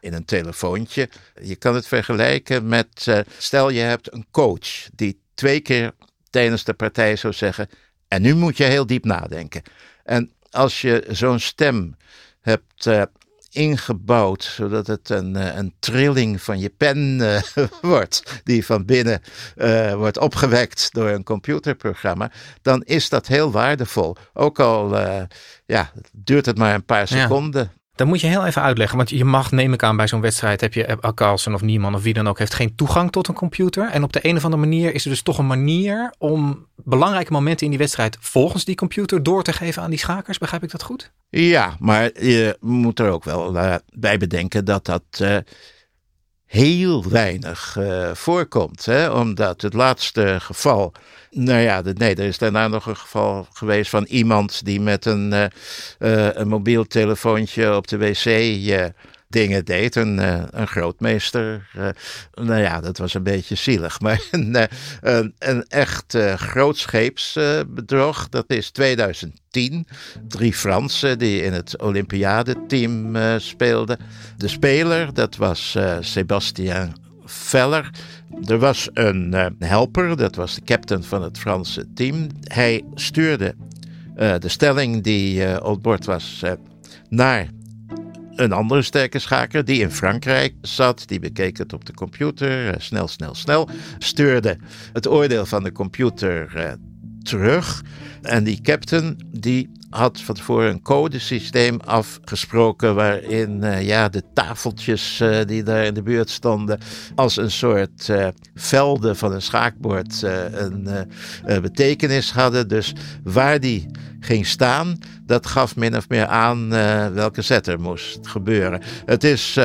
in 0.00 0.14
een 0.14 0.24
telefoontje. 0.24 1.08
Je 1.42 1.56
kan 1.56 1.74
het 1.74 1.86
vergelijken 1.86 2.68
met, 2.68 3.06
uh, 3.08 3.18
stel 3.38 3.70
je 3.70 3.80
hebt 3.80 4.12
een 4.12 4.26
coach 4.30 4.88
die 4.94 5.20
twee 5.34 5.60
keer 5.60 5.92
tijdens 6.30 6.64
de 6.64 6.74
partij 6.74 7.16
zou 7.16 7.32
zeggen, 7.32 7.68
en 8.08 8.22
nu 8.22 8.34
moet 8.34 8.56
je 8.56 8.64
heel 8.64 8.86
diep 8.86 9.04
nadenken. 9.04 9.62
En 10.04 10.32
als 10.50 10.80
je 10.80 11.06
zo'n 11.10 11.38
stem 11.38 11.96
hebt 12.40 12.86
uh, 12.86 13.02
ingebouwd, 13.50 14.44
zodat 14.44 14.86
het 14.86 15.10
een, 15.10 15.34
een 15.58 15.74
trilling 15.78 16.42
van 16.42 16.58
je 16.58 16.68
pen 16.68 17.22
wordt, 17.80 18.40
die 18.44 18.64
van 18.64 18.84
binnen 18.84 19.22
wordt 19.96 20.18
opgewekt 20.18 20.88
door 20.92 21.08
een 21.08 21.24
computerprogramma, 21.24 22.30
dan 22.62 22.82
is 22.82 23.08
dat 23.08 23.26
heel 23.26 23.50
waardevol. 23.50 24.16
Ook 24.32 24.60
al 24.60 24.98
ja, 25.66 25.92
duurt 26.12 26.46
het 26.46 26.58
maar 26.58 26.74
een 26.74 26.84
paar 26.84 27.08
seconden. 27.08 27.62
Ja. 27.62 27.77
Dan 27.98 28.08
moet 28.08 28.20
je 28.20 28.26
heel 28.26 28.46
even 28.46 28.62
uitleggen, 28.62 28.96
want 28.96 29.10
je 29.10 29.24
mag, 29.24 29.52
neem 29.52 29.72
ik 29.72 29.82
aan, 29.82 29.96
bij 29.96 30.08
zo'n 30.08 30.20
wedstrijd 30.20 30.60
heb 30.60 30.74
je 30.74 30.98
Carlsen 31.14 31.54
of 31.54 31.62
Nieman 31.62 31.94
of 31.94 32.02
wie 32.02 32.14
dan 32.14 32.28
ook, 32.28 32.38
heeft 32.38 32.54
geen 32.54 32.74
toegang 32.74 33.12
tot 33.12 33.28
een 33.28 33.34
computer. 33.34 33.90
En 33.90 34.02
op 34.02 34.12
de 34.12 34.20
een 34.22 34.36
of 34.36 34.44
andere 34.44 34.62
manier 34.62 34.94
is 34.94 35.04
er 35.04 35.10
dus 35.10 35.22
toch 35.22 35.38
een 35.38 35.46
manier 35.46 36.14
om 36.18 36.66
belangrijke 36.76 37.32
momenten 37.32 37.64
in 37.64 37.70
die 37.70 37.78
wedstrijd 37.80 38.16
volgens 38.20 38.64
die 38.64 38.74
computer 38.74 39.22
door 39.22 39.42
te 39.42 39.52
geven 39.52 39.82
aan 39.82 39.90
die 39.90 39.98
schakers. 39.98 40.38
Begrijp 40.38 40.62
ik 40.62 40.70
dat 40.70 40.82
goed? 40.82 41.10
Ja, 41.28 41.76
maar 41.78 42.22
je 42.22 42.56
moet 42.60 42.98
er 42.98 43.10
ook 43.10 43.24
wel 43.24 43.56
uh, 43.56 43.74
bij 43.94 44.18
bedenken 44.18 44.64
dat 44.64 44.84
dat 44.84 45.02
uh, 45.22 45.36
heel 46.48 47.08
weinig 47.08 47.76
uh, 47.78 48.10
voorkomt. 48.14 48.84
Hè? 48.84 49.10
Omdat 49.10 49.62
het 49.62 49.74
laatste 49.74 50.36
geval 50.40 50.92
nou 51.30 51.60
ja, 51.60 51.82
nee, 51.94 52.14
er 52.14 52.24
is 52.24 52.38
daarna 52.38 52.68
nog 52.68 52.86
een 52.86 52.96
geval 52.96 53.46
geweest 53.52 53.90
van 53.90 54.04
iemand 54.04 54.64
die 54.64 54.80
met 54.80 55.04
een, 55.04 55.32
uh, 55.32 55.46
een 56.32 56.48
mobiel 56.48 56.86
telefoontje 56.86 57.76
op 57.76 57.88
de 57.88 57.98
wc 57.98 58.24
dingen 59.28 59.64
deed. 59.64 59.96
Een, 59.96 60.18
een 60.58 60.66
grootmeester. 60.66 61.68
nou 62.34 62.60
ja, 62.60 62.80
dat 62.80 62.98
was 62.98 63.14
een 63.14 63.22
beetje 63.22 63.54
zielig. 63.54 64.00
Maar 64.08 64.22
een, 64.30 64.56
een, 65.00 65.34
een 65.38 65.64
echt 65.68 66.16
grootscheepsbedrog, 66.36 68.28
dat 68.28 68.44
is 68.46 68.70
2010. 68.70 69.86
Drie 70.28 70.54
Fransen 70.54 71.18
die 71.18 71.42
in 71.42 71.52
het 71.52 71.80
Olympiadeteam 71.80 73.16
speelden. 73.40 73.98
De 74.36 74.48
speler, 74.48 75.14
dat 75.14 75.36
was 75.36 75.76
Sébastien 76.00 76.92
Veller. 77.28 77.90
Er 78.44 78.58
was 78.58 78.88
een 78.92 79.34
uh, 79.34 79.46
helper, 79.58 80.16
dat 80.16 80.34
was 80.34 80.54
de 80.54 80.62
captain 80.64 81.04
van 81.04 81.22
het 81.22 81.38
Franse 81.38 81.92
team. 81.94 82.26
Hij 82.42 82.84
stuurde 82.94 83.54
uh, 84.16 84.34
de 84.38 84.48
stelling 84.48 85.02
die 85.02 85.40
uh, 85.40 85.72
bord 85.80 86.04
was 86.04 86.42
naar 87.08 87.48
een 88.38 88.52
andere 88.52 88.82
sterke 88.82 89.18
schaker 89.18 89.64
die 89.64 89.80
in 89.80 89.90
Frankrijk 89.90 90.54
zat. 90.60 91.02
Die 91.06 91.20
bekeek 91.20 91.58
het 91.58 91.72
op 91.72 91.84
de 91.84 91.94
computer, 91.94 92.74
snel, 92.78 93.08
snel, 93.08 93.34
snel. 93.34 93.68
Stuurde 93.98 94.58
het 94.92 95.08
oordeel 95.08 95.46
van 95.46 95.62
de 95.62 95.72
computer 95.72 96.76
terug. 97.22 97.82
En 98.22 98.44
die 98.44 98.60
captain 98.60 99.16
die 99.30 99.70
had 99.90 100.20
van 100.20 100.34
tevoren 100.34 100.70
een 100.70 100.82
codesysteem 100.82 101.80
afgesproken 101.84 102.94
waarin 102.94 103.60
uh, 103.62 103.86
ja, 103.86 104.08
de 104.08 104.22
tafeltjes 104.34 105.20
uh, 105.20 105.38
die 105.46 105.62
daar 105.62 105.84
in 105.84 105.94
de 105.94 106.02
buurt 106.02 106.30
stonden 106.30 106.78
als 107.14 107.36
een 107.36 107.50
soort 107.50 108.08
uh, 108.08 108.28
velden 108.54 109.16
van 109.16 109.32
een 109.32 109.42
schaakbord 109.42 110.22
een 110.22 110.88
betekenis 111.62 112.32
hadden. 112.32 112.68
Dus 112.68 112.92
waar 113.22 113.60
die 113.60 113.86
ging 114.20 114.46
staan, 114.46 114.98
dat 115.26 115.46
gaf 115.46 115.76
min 115.76 115.96
of 115.96 116.08
meer 116.08 116.26
aan 116.26 116.68
welke 117.14 117.42
zet 117.42 117.66
er 117.66 117.80
moest 117.80 118.18
gebeuren. 118.22 118.82
Het 119.04 119.24
is 119.24 119.58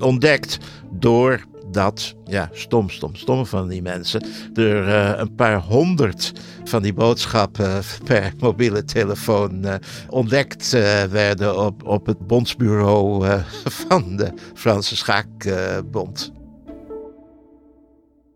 ontdekt 0.00 0.58
door 0.90 1.44
dat, 1.70 2.14
ja, 2.24 2.50
stom, 2.52 2.90
stom, 2.90 3.14
stom 3.14 3.46
van 3.46 3.68
die 3.68 3.82
mensen, 3.82 4.26
er 4.54 4.88
uh, 4.88 5.18
een 5.18 5.34
paar 5.34 5.60
honderd 5.60 6.32
van 6.64 6.82
die 6.82 6.92
boodschappen 6.92 7.82
per 8.04 8.32
mobiele 8.40 8.84
telefoon 8.84 9.66
uh, 9.66 9.74
ontdekt 10.08 10.74
uh, 10.74 11.02
werden 11.02 11.58
op, 11.64 11.84
op 11.84 12.06
het 12.06 12.26
bondsbureau 12.26 13.26
van 13.86 14.16
de 14.16 14.32
Franse 14.54 14.96
Schaakbond. 14.96 16.32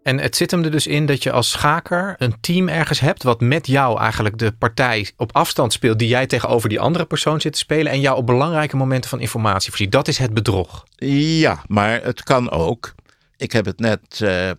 En 0.02 0.18
het 0.18 0.36
zit 0.36 0.50
hem 0.50 0.64
er 0.64 0.70
dus 0.70 0.86
in 0.86 1.06
dat 1.06 1.22
je 1.22 1.32
als 1.32 1.50
schaker 1.50 2.14
een 2.18 2.34
team 2.40 2.68
ergens 2.68 3.00
hebt 3.00 3.22
wat 3.22 3.40
met 3.40 3.66
jou 3.66 4.00
eigenlijk 4.00 4.38
de 4.38 4.52
partij 4.52 5.10
op 5.16 5.32
afstand 5.32 5.72
speelt 5.72 5.98
die 5.98 6.08
jij 6.08 6.26
tegenover 6.26 6.68
die 6.68 6.80
andere 6.80 7.04
persoon 7.04 7.40
zit 7.40 7.52
te 7.52 7.58
spelen 7.58 7.92
en 7.92 8.00
jou 8.00 8.16
op 8.16 8.26
belangrijke 8.26 8.76
momenten 8.76 9.10
van 9.10 9.20
informatie 9.20 9.70
voorziet. 9.70 9.92
Dat 9.92 10.08
is 10.08 10.18
het 10.18 10.34
bedrog. 10.34 10.84
Ja, 10.96 11.62
maar 11.66 12.02
het 12.02 12.22
kan 12.22 12.50
ook 12.50 12.94
ik 13.42 13.52
heb 13.52 13.64
het 13.64 13.78
net 13.78 14.20
uh, 14.22 14.50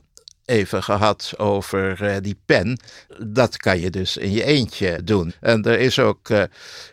even 0.45 0.83
gehad 0.83 1.33
over 1.37 2.01
uh, 2.01 2.15
die 2.21 2.37
pen. 2.45 2.79
Dat 3.27 3.57
kan 3.57 3.79
je 3.79 3.89
dus 3.89 4.17
in 4.17 4.31
je 4.31 4.43
eentje 4.43 5.03
doen. 5.03 5.33
En 5.39 5.63
er 5.63 5.79
is 5.79 5.99
ook 5.99 6.29
uh, 6.29 6.43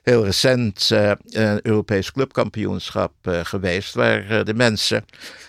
heel 0.03 0.25
recent 0.25 0.91
een 0.91 1.61
Europees 1.63 2.13
clubkampioenschap 2.13 3.13
geweest. 3.43 3.95
waar 3.95 4.45
de 4.45 4.55
mensen, 4.55 5.05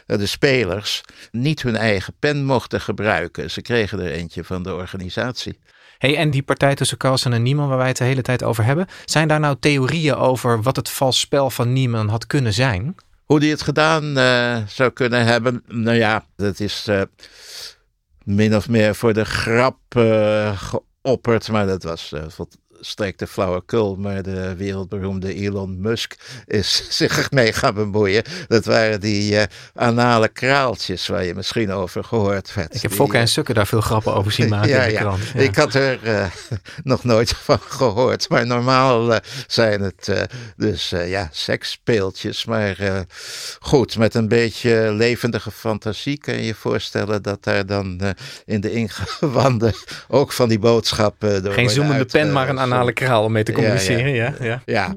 de 0.05 0.25
spelers, 0.25 1.01
niet 1.31 1.61
hun 1.61 1.75
eigen 1.75 2.13
pen 2.19 2.45
mochten 2.45 2.81
gebruiken. 2.81 3.51
Ze 3.51 3.61
kregen 3.61 3.99
er 3.99 4.11
eentje 4.11 4.43
van 4.43 4.63
de 4.63 4.73
organisatie. 4.73 5.59
Hey, 5.97 6.17
en 6.17 6.31
die 6.31 6.43
partij 6.43 6.75
tussen 6.75 6.97
Carlsen 6.97 7.33
en 7.33 7.43
Nieman, 7.43 7.67
waar 7.67 7.77
wij 7.77 7.87
het 7.87 7.97
de 7.97 8.03
hele 8.03 8.21
tijd 8.21 8.43
over 8.43 8.63
hebben. 8.63 8.87
Zijn 9.05 9.27
daar 9.27 9.39
nou 9.39 9.55
theorieën 9.59 10.15
over 10.15 10.61
wat 10.61 10.75
het 10.75 10.89
vals 10.89 11.19
spel 11.19 11.49
van 11.49 11.73
Nieman 11.73 12.09
had 12.09 12.27
kunnen 12.27 12.53
zijn? 12.53 12.95
Hoe 13.31 13.39
die 13.39 13.51
het 13.51 13.61
gedaan 13.61 14.17
uh, 14.17 14.57
zou 14.67 14.91
kunnen 14.91 15.25
hebben, 15.25 15.63
nou 15.67 15.97
ja, 15.97 16.25
dat 16.35 16.59
is 16.59 16.87
uh, 16.89 17.01
min 18.23 18.55
of 18.55 18.69
meer 18.69 18.95
voor 18.95 19.13
de 19.13 19.25
grap 19.25 19.79
uh, 19.97 20.61
geopperd. 20.61 21.49
Maar 21.49 21.67
dat 21.67 21.83
was 21.83 22.13
strekte 22.81 23.27
flauwekul, 23.27 23.95
maar 23.95 24.23
de 24.23 24.55
wereldberoemde 24.55 25.33
Elon 25.33 25.81
Musk 25.81 26.15
is 26.47 26.85
zich 26.97 27.29
ermee 27.29 27.53
gaan 27.53 27.73
bemoeien. 27.73 28.23
Dat 28.47 28.65
waren 28.65 28.99
die 28.99 29.33
uh, 29.33 29.43
anale 29.75 30.27
kraaltjes 30.27 31.07
waar 31.07 31.23
je 31.23 31.35
misschien 31.35 31.71
over 31.71 32.03
gehoord 32.03 32.53
hebt. 32.53 32.75
Ik 32.75 32.81
heb 32.81 32.91
Fokke 32.91 33.17
en 33.17 33.27
Sukke 33.27 33.53
daar 33.53 33.67
veel 33.67 33.81
grappen 33.81 34.13
over 34.13 34.31
zien 34.31 34.49
maken 34.55 34.69
ja, 34.69 34.83
in 34.83 34.89
de 34.89 34.95
krant. 34.95 35.23
Ja. 35.33 35.39
Ik 35.39 35.55
had 35.55 35.73
er 35.73 35.99
uh, 36.03 36.25
nog 36.83 37.03
nooit 37.03 37.29
van 37.29 37.59
gehoord, 37.59 38.29
maar 38.29 38.45
normaal 38.45 39.11
uh, 39.11 39.17
zijn 39.47 39.81
het 39.81 40.27
dus 40.57 40.89
ja, 40.89 41.29
seksspeeltjes. 41.31 42.45
Maar 42.45 43.05
goed, 43.59 43.97
met 43.97 44.15
een 44.15 44.27
beetje 44.27 44.91
levendige 44.91 45.51
fantasie 45.51 46.17
kan 46.17 46.33
je 46.33 46.45
je 46.45 46.55
voorstellen 46.55 47.21
dat 47.21 47.43
daar 47.43 47.65
dan 47.65 48.01
in 48.45 48.61
de 48.61 48.71
ingewanden 48.71 49.73
ook 50.07 50.31
van 50.31 50.49
die 50.49 50.59
boodschappen 50.59 51.43
door 51.43 51.53
Geen 51.53 51.69
zoemende 51.69 52.05
pen, 52.05 52.31
maar 52.31 52.49
een 52.49 52.59
anale 52.73 52.93
kraal 52.93 53.23
om 53.23 53.31
mee 53.31 53.43
te 53.43 53.51
communiceren. 53.51 54.13
Ja, 54.13 54.33
ja. 54.39 54.61
ja. 54.65 54.95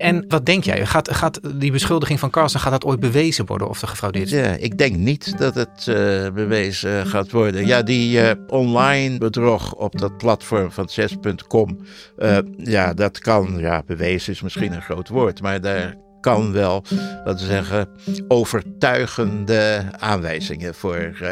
En 0.00 0.24
wat 0.28 0.46
denk 0.46 0.64
jij? 0.64 0.86
Gaat, 0.86 1.10
gaat 1.14 1.40
die 1.60 1.72
beschuldiging 1.72 2.18
van 2.18 2.30
Carlsen, 2.30 2.60
gaat 2.60 2.72
dat 2.72 2.84
ooit 2.84 3.00
bewezen 3.00 3.46
worden 3.46 3.68
of 3.68 3.82
er 3.82 3.88
gefraudeerd 3.88 4.26
is? 4.26 4.32
Ja, 4.32 4.46
ik 4.46 4.78
denk 4.78 4.96
niet 4.96 5.38
dat 5.38 5.54
het 5.54 5.86
uh, 5.88 5.94
bewezen 6.30 7.06
gaat 7.06 7.30
worden. 7.30 7.66
Ja, 7.66 7.82
die 7.82 8.20
uh, 8.20 8.30
online 8.46 9.18
bedrog 9.18 9.74
op 9.74 9.98
dat 9.98 10.16
platform 10.16 10.72
van 10.72 10.88
chess.com, 10.88 11.78
uh, 12.18 12.38
ja, 12.56 12.94
dat 12.94 13.18
kan, 13.18 13.56
ja, 13.58 13.82
bewezen 13.86 14.32
is 14.32 14.42
misschien 14.42 14.72
een 14.72 14.82
groot 14.82 15.08
woord, 15.08 15.42
maar 15.42 15.60
daar 15.60 15.96
kan 16.20 16.52
wel, 16.52 16.84
laten 17.24 17.46
we 17.46 17.52
zeggen, 17.52 17.88
overtuigende 18.28 19.84
aanwijzingen 19.98 20.74
voor. 20.74 21.18
Uh, 21.22 21.30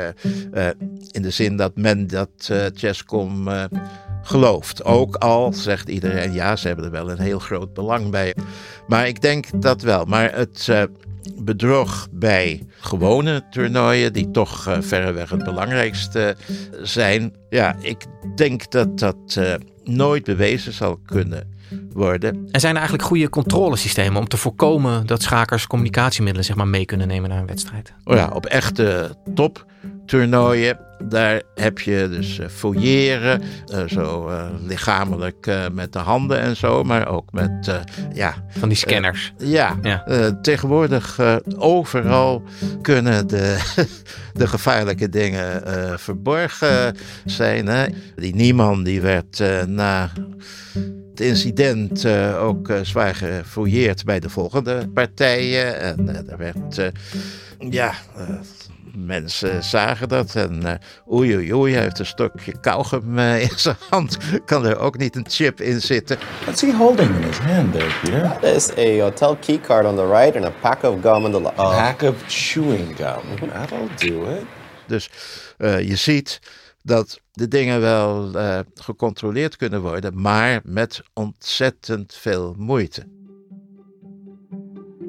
uh, 0.55 0.67
in 1.11 1.23
de 1.23 1.31
zin 1.31 1.57
dat 1.57 1.77
men 1.77 2.07
dat 2.07 2.49
uh, 2.51 2.65
Chesscom 2.75 3.49
gelooft. 4.23 4.85
Ook 4.85 5.17
al 5.17 5.53
zegt 5.53 5.89
iedereen, 5.89 6.33
ja, 6.33 6.57
ze 6.57 6.67
hebben 6.67 6.85
er 6.85 6.91
wel 6.91 7.11
een 7.11 7.21
heel 7.21 7.39
groot 7.39 7.75
belang 7.75 8.11
bij. 8.11 8.35
Maar 8.87 9.09
ik 9.09 9.21
denk 9.21 9.63
dat 9.63 9.83
wel. 9.83 10.05
Maar 10.05 10.35
het 10.35 10.69
bedrog 11.37 12.09
bij 12.13 12.67
gewone 12.79 13.43
toernooien, 13.51 14.13
die 14.13 14.31
toch 14.31 14.77
verreweg 14.81 15.31
het 15.31 15.45
belangrijkste 15.45 16.37
zijn. 16.83 17.35
Ja, 17.51 17.77
ik 17.81 18.07
denk 18.37 18.71
dat 18.71 18.99
dat 18.99 19.41
nooit 19.85 20.25
bewezen 20.25 20.73
zal 20.73 20.97
kunnen 21.07 21.58
worden. 21.93 22.49
En 22.51 22.61
zijn 22.61 22.73
er 22.73 22.79
eigenlijk 22.79 23.09
goede 23.09 23.29
controlesystemen 23.29 24.21
om 24.21 24.29
te 24.29 24.37
voorkomen 24.37 25.07
dat 25.07 25.23
schakers 25.23 25.67
communicatiemiddelen 25.67 26.47
zeg 26.47 26.57
maar, 26.57 26.69
mee 26.69 26.85
kunnen 26.85 27.09
nemen 27.09 27.29
naar 27.31 27.39
een 27.39 27.47
wedstrijd? 27.47 27.93
Oh 28.05 28.17
ja, 28.17 28.31
op 28.35 28.47
echte 28.47 29.17
toptoernooien, 29.35 30.79
daar 31.05 31.43
heb 31.55 31.79
je 31.79 32.09
dus 32.11 32.39
uh, 32.39 32.47
fouilleren, 32.47 33.43
uh, 33.73 33.83
zo 33.87 34.29
uh, 34.29 34.47
lichamelijk 34.67 35.69
met 35.73 35.93
de 35.93 35.99
handen 35.99 36.41
en 36.41 36.57
zo, 36.57 36.83
maar 36.85 37.09
ook 37.09 37.33
met, 37.33 37.83
ja... 38.13 38.35
Van 38.49 38.69
die 38.69 38.79
scanners. 38.79 39.33
ja, 39.39 39.77
ja. 39.83 40.39
tegenwoordig 40.43 41.21
overal 41.57 42.43
kunnen 42.83 43.27
de, 43.27 43.59
de 44.35 44.47
gevaarlijke 44.47 45.09
dingen 45.09 45.63
verborgen 45.99 46.97
zijn. 47.25 47.67
Hè? 47.67 47.87
Die 48.17 48.35
Nieman 48.35 48.83
die 48.83 49.01
werd 49.01 49.43
na 49.67 50.11
het 51.19 51.27
incident 51.27 52.05
uh, 52.05 52.43
ook 52.43 52.69
uh, 52.69 52.79
zwaar 52.83 53.15
gefouilleerd 53.15 54.05
bij 54.05 54.21
de 54.21 54.31
volgende 54.31 54.89
partijen. 54.89 55.81
En 55.81 56.09
uh, 56.09 56.33
er 56.33 56.37
werd, 56.37 56.93
ja, 57.59 57.95
mensen 58.97 59.65
zagen 59.65 60.09
dat. 60.09 60.35
En 60.35 60.81
oei, 61.13 61.37
oei, 61.37 61.55
oei, 61.55 61.73
hij 61.73 61.83
heeft 61.83 61.99
een 61.99 62.07
stokje 62.07 62.61
kauwgum 62.61 63.19
in 63.19 63.51
zijn 63.57 63.77
hand. 63.91 64.17
Kan 64.45 64.67
er 64.67 64.79
ook 64.79 64.99
niet 64.99 65.17
een 65.17 65.27
chip 65.29 65.61
in 65.61 65.81
zitten. 65.81 66.19
What's 66.43 66.61
he 66.61 66.73
holding 66.73 67.17
in 67.17 67.23
his 67.23 67.39
hand 67.39 67.73
there, 67.73 67.91
Peter? 68.03 68.39
That 68.41 68.57
is 68.57 68.71
a 68.79 69.03
hotel 69.03 69.37
keycard 69.37 69.87
on 69.87 69.97
the 69.97 70.07
right 70.07 70.37
and 70.37 70.45
a 70.45 70.53
pack 70.61 70.83
of 70.83 71.01
gum 71.03 71.25
on 71.25 71.33
the 71.33 71.43
left. 71.43 71.59
A 71.59 71.71
pack 71.71 72.03
of 72.03 72.15
chewing 72.27 72.97
gum. 72.97 73.49
That'll 73.53 74.11
do 74.11 74.23
it. 74.23 74.45
Dus 74.87 75.11
je 75.87 75.97
ziet 75.97 76.41
dat 76.83 77.21
de 77.33 77.49
dingen 77.49 77.81
wel 77.81 78.35
uh, 78.37 78.59
gecontroleerd 78.75 79.57
kunnen 79.57 79.81
worden, 79.81 80.21
maar 80.21 80.61
met 80.65 81.03
ontzettend 81.13 82.15
veel 82.15 82.55
moeite. 82.57 83.18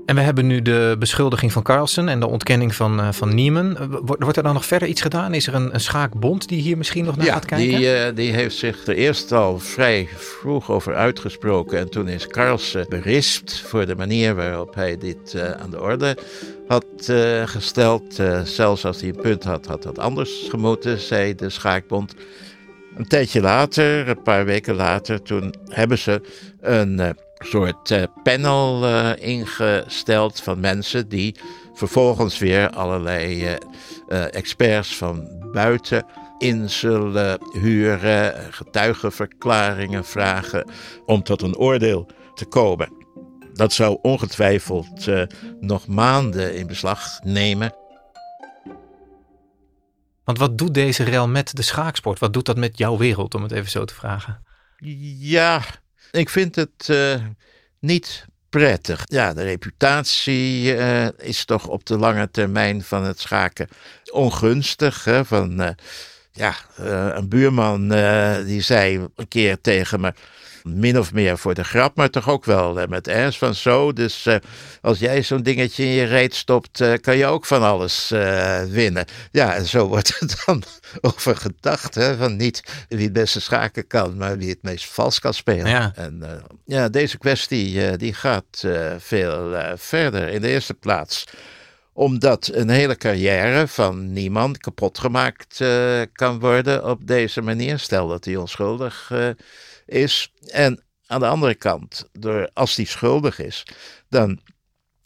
En 0.10 0.16
we 0.16 0.22
hebben 0.22 0.48
nu 0.48 0.62
de 0.62 0.96
beschuldiging 1.00 1.52
van 1.52 1.64
Carlsen 1.64 2.10
en 2.10 2.20
de 2.20 2.28
ontkenning 2.28 2.76
van, 2.76 3.00
uh, 3.00 3.12
van 3.12 3.36
Nieman. 3.36 3.78
Wordt 4.02 4.38
er 4.38 4.44
dan 4.44 4.54
nog 4.54 4.66
verder 4.66 4.88
iets 4.88 5.02
gedaan? 5.02 5.34
Is 5.34 5.48
er 5.48 5.54
een, 5.54 5.74
een 5.74 5.80
schaakbond 5.80 6.48
die 6.48 6.62
hier 6.62 6.78
misschien 6.78 7.06
nog 7.06 7.16
naar 7.16 7.26
ja, 7.26 7.34
gaat 7.34 7.46
kijken? 7.46 7.78
Die, 7.78 7.96
uh, 7.96 8.16
die 8.16 8.32
heeft 8.32 8.56
zich 8.56 8.88
er 8.88 8.96
eerst 8.96 9.32
al 9.32 9.60
vrij 9.60 10.08
vroeg 10.16 10.72
over 10.72 10.96
uitgesproken. 10.96 11.80
En 11.80 11.90
toen 11.90 12.08
is 12.08 12.28
Carlsen 12.28 12.86
berispt 12.90 13.60
voor 13.60 13.86
de 13.86 13.96
manier 13.96 14.36
waarop 14.36 14.76
hij 14.76 14.98
dit 14.98 15.34
uh, 15.36 15.52
aan 15.52 15.70
de 15.70 15.82
orde 15.82 16.18
had 16.68 16.86
gesteld. 17.46 18.22
Zelfs 18.44 18.86
als 18.86 19.00
hij 19.02 19.10
een 19.10 19.22
punt 19.22 19.44
had, 19.44 19.66
had 19.66 19.84
dat 19.84 20.00
anders 20.00 20.46
gemoeten, 20.50 21.00
zei 21.00 21.36
de 21.36 21.50
schaakbond. 21.50 22.14
Een 22.98 23.08
tijdje 23.08 23.42
later, 23.42 24.10
een 24.10 24.22
paar 24.24 24.46
weken 24.46 24.76
later, 24.76 25.22
toen 25.22 25.54
hebben 25.68 25.98
ze 25.98 26.22
een 26.62 27.16
soort 27.40 28.08
panel 28.24 28.86
ingesteld 29.16 30.42
van 30.42 30.60
mensen 30.60 31.10
die 31.10 31.36
vervolgens 31.74 32.38
weer 32.38 32.70
allerlei 32.70 33.58
experts 34.08 34.98
van 34.98 35.40
buiten 35.52 36.06
in 36.38 36.70
zullen 36.70 37.40
huren, 37.52 38.54
getuigenverklaringen 38.54 40.06
vragen 40.06 40.72
om 41.06 41.24
tot 41.24 41.42
een 41.42 41.58
oordeel 41.58 42.08
te 42.34 42.46
komen. 42.46 42.92
Dat 43.54 43.74
zou 43.74 44.00
ongetwijfeld 44.02 45.08
uh, 45.08 45.24
nog 45.60 45.88
maanden 45.88 46.56
in 46.56 46.68
beslag 46.68 47.20
nemen. 47.24 47.74
Want 50.24 50.38
wat 50.38 50.58
doet 50.58 50.74
deze 50.74 51.04
rel 51.04 51.28
met 51.28 51.56
de 51.56 51.62
schaaksport? 51.62 52.20
Wat 52.20 52.34
doet 52.34 52.46
dat 52.46 52.58
met 52.58 52.78
jouw 52.78 52.98
wereld, 52.98 53.36
om 53.36 53.44
het 53.44 53.52
even 53.52 53.70
zo 53.70 53.86
te 53.86 53.94
vragen? 53.94 54.44
Ja, 55.20 55.62
ik 56.12 56.30
vind 56.30 56.56
het 56.56 56.88
uh, 56.90 57.16
niet 57.80 58.26
prettig. 58.50 59.04
Ja, 59.06 59.34
de 59.34 59.44
reputatie 59.44 60.76
uh, 60.76 61.08
is 61.18 61.46
toch 61.46 61.68
op 61.68 61.86
de 61.86 61.98
lange 61.98 62.32
termijn 62.32 62.84
van 62.84 63.04
het 63.04 63.20
schaken 63.20 63.68
ongunstig. 64.12 65.04
Hè? 65.04 65.26
Van, 65.26 65.76
Ja, 66.32 66.56
eh, 66.76 67.10
een 67.14 67.30
buurman 67.30 67.90
die 68.46 68.62
zei 68.62 69.08
een 69.16 69.28
keer 69.28 69.62
tegen 69.62 70.00
me 70.00 70.14
min 70.64 71.00
of 71.00 71.14
meer 71.14 71.38
voor 71.38 71.54
de 71.54 71.64
grap, 71.64 71.96
maar 71.96 72.10
toch 72.10 72.30
ook 72.30 72.46
wel 72.46 72.88
met 72.88 73.08
ernst 73.08 73.38
van 73.38 73.56
zo. 73.56 73.94
Dus 73.94 74.26
uh, 74.26 74.36
als 74.82 75.00
jij 75.00 75.24
zo'n 75.24 75.44
dingetje 75.44 75.84
in 75.84 75.90
je 75.90 76.04
reet 76.04 76.36
stopt, 76.36 76.80
uh, 76.80 76.94
kan 77.02 77.18
je 77.18 77.26
ook 77.26 77.46
van 77.46 77.64
alles 77.64 78.10
winnen. 78.70 79.06
Ja, 79.32 79.56
en 79.56 79.66
zo 79.66 79.88
wordt 79.94 80.18
er 80.20 80.44
dan 80.46 80.64
over 81.02 81.36
gedacht. 81.36 81.96
Hè, 81.96 82.18
van 82.18 82.36
niet 82.36 82.64
wie 82.88 83.04
het 83.04 83.14
beste 83.14 83.42
schaken 83.42 83.88
kan, 83.88 84.18
maar 84.18 84.38
wie 84.38 84.50
het 84.50 84.62
meest 84.64 84.86
vals 84.86 85.20
kan 85.20 85.34
spelen. 85.34 85.70
Ja. 85.70 85.92
En 85.96 86.44
ja, 86.66 86.90
deze 86.90 87.18
kwestie 87.18 87.98
die 87.98 88.14
gaat 88.14 88.68
veel 88.98 89.56
verder. 89.76 90.28
In 90.28 90.42
de 90.42 90.48
eerste 90.48 90.74
plaats 90.74 91.26
omdat 92.00 92.50
een 92.54 92.70
hele 92.70 92.96
carrière 92.96 93.68
van 93.68 94.14
niemand 94.14 94.58
kapot 94.58 95.00
gemaakt 95.00 95.60
uh, 95.60 96.02
kan 96.14 96.40
worden 96.40 96.86
op 96.86 97.08
deze 97.08 97.42
manier. 97.42 97.80
Stel 97.80 98.08
dat 98.08 98.26
hij 98.26 98.36
onschuldig 98.36 99.10
uh, 99.14 99.30
is. 99.90 100.32
En 100.48 100.84
aan 101.06 101.20
de 101.20 101.28
andere 101.28 101.56
kant, 101.56 102.10
als 102.54 102.76
hij 102.76 102.86
schuldig 102.86 103.40
is, 103.40 103.64
dan 104.10 104.40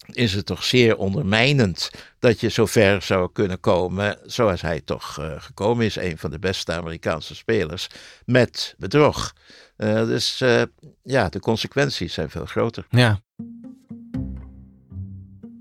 is 0.05 0.33
het 0.33 0.45
toch 0.45 0.63
zeer 0.63 0.97
ondermijnend 0.97 1.91
dat 2.19 2.39
je 2.39 2.49
zo 2.49 2.65
ver 2.65 3.01
zou 3.01 3.29
kunnen 3.33 3.59
komen 3.59 4.17
zoals 4.25 4.61
hij 4.61 4.81
toch 4.81 5.19
uh, 5.19 5.33
gekomen 5.37 5.85
is, 5.85 5.95
een 5.95 6.17
van 6.17 6.31
de 6.31 6.39
beste 6.39 6.73
Amerikaanse 6.73 7.35
spelers, 7.35 7.87
met 8.25 8.75
bedrog. 8.77 9.33
dus 9.77 10.43
ja, 11.03 11.29
de 11.29 11.39
consequenties 11.39 12.13
zijn 12.13 12.29
veel 12.29 12.45
groter. 12.45 12.85
Ja. 12.89 13.19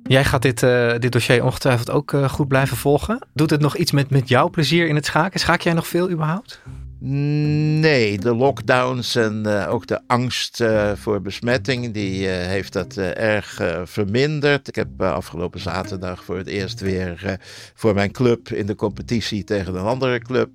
Jij 0.03 0.25
gaat 0.25 0.43
dit, 0.43 0.61
dit 1.01 1.13
dossier 1.13 1.45
ongetwijfeld 1.45 1.91
ook 1.91 2.15
goed 2.29 2.49
blijven 2.49 2.77
volgen. 2.77 3.27
Doet 3.35 3.51
het 3.51 3.61
nog 3.61 3.77
iets 3.77 3.93
met, 3.93 4.11
met 4.11 4.29
jouw 4.29 4.51
plezier 4.51 4.89
in 4.89 4.95
het 4.95 5.07
schaken? 5.07 5.41
Schaak 5.41 5.61
jij 5.61 5.73
nog 5.73 5.87
veel 5.87 6.11
überhaupt? 6.11 6.63
Nee, 7.05 8.19
de 8.19 8.35
lockdowns 8.35 9.15
en 9.15 9.43
uh, 9.47 9.71
ook 9.71 9.87
de 9.87 10.01
angst 10.07 10.65
voor 10.95 11.21
besmetting, 11.21 11.93
die 11.93 12.27
heeft 12.27 12.73
dat 12.73 12.97
erg 12.97 13.61
verminderd. 13.85 14.69
Ik 14.69 14.75
heb 14.75 15.03
afgelopen 15.03 15.61
zaterdag 15.61 16.25
voor 16.25 16.37
het 16.37 16.47
eerst 16.47 16.81
weer 16.81 17.39
voor 17.75 17.95
mijn 17.95 18.11
club 18.11 18.49
in 18.49 18.67
de 18.67 18.75
competitie 18.75 19.45
tegen 19.45 19.75
een 19.75 19.85
andere 19.85 20.19
club 20.19 20.51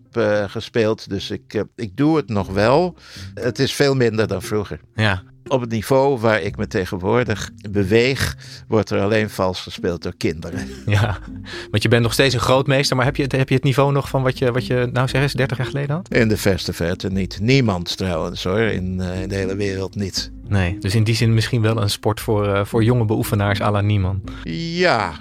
gespeeld. 0.48 1.10
Dus 1.10 1.32
ik, 1.32 1.66
ik 1.76 1.98
doe 1.98 2.18
het 2.18 2.30
nog 2.30 2.48
wel. 2.48 2.96
Het 3.34 3.60
is 3.60 3.74
veel 3.74 3.96
minder 3.96 4.28
dan 4.28 4.42
vroeger. 4.42 4.80
Ja, 4.96 5.24
op 5.50 5.62
het 5.62 5.70
niveau 5.70 6.20
waar 6.20 6.42
ik 6.42 6.58
me 6.58 6.68
tegenwoordig 6.68 7.52
beweeg, 7.70 8.38
wordt 8.68 8.90
er 8.90 9.02
alleen 9.02 9.30
vals 9.30 9.62
gespeeld 9.62 10.04
door 10.04 10.16
kinderen. 10.18 10.68
Ja, 10.86 11.18
want 11.72 11.84
je 11.84 11.90
bent 11.90 12.04
nog 12.04 12.14
steeds 12.14 12.34
een 12.34 12.40
grootmeester, 12.40 12.96
maar 12.96 13.06
heb 13.06 13.16
je 13.16 13.24
het, 13.24 13.32
heb 13.32 13.50
je 13.50 13.56
het 13.56 13.64
niveau 13.64 13.92
nog 13.92 14.10
van 14.10 14.24
wat 14.24 14.38
je, 14.38 14.52
wat 14.52 14.66
je 14.66 14.90
nou 14.94 15.08
zeg 15.08 15.22
eens 15.22 15.34
30 15.34 15.58
jaar 15.58 15.68
geleden 15.68 15.96
had? 15.96 16.14
In 16.14 16.28
de 16.28 16.38
verste 16.38 16.74
verte 16.74 17.10
niet. 17.10 17.40
Niemand 17.42 17.98
trouwens 17.98 18.44
hoor, 18.44 18.60
in, 18.60 19.00
uh, 19.00 19.22
in 19.22 19.30
de 19.30 19.36
hele 19.36 19.56
wereld 19.56 19.96
niet. 19.96 20.32
Nee, 20.48 20.78
dus 20.80 20.96
in 20.96 21.04
die 21.04 21.16
zin 21.16 21.34
misschien 21.34 21.62
wel 21.62 21.82
een 21.82 21.90
sport 21.90 22.20
voor, 22.20 22.48
uh, 22.48 22.66
voor 22.66 22.84
jonge 22.84 23.06
beoefenaars 23.06 23.62
à 23.62 23.72
la 23.72 23.82
niemand. 23.82 24.32
Ja, 24.44 25.14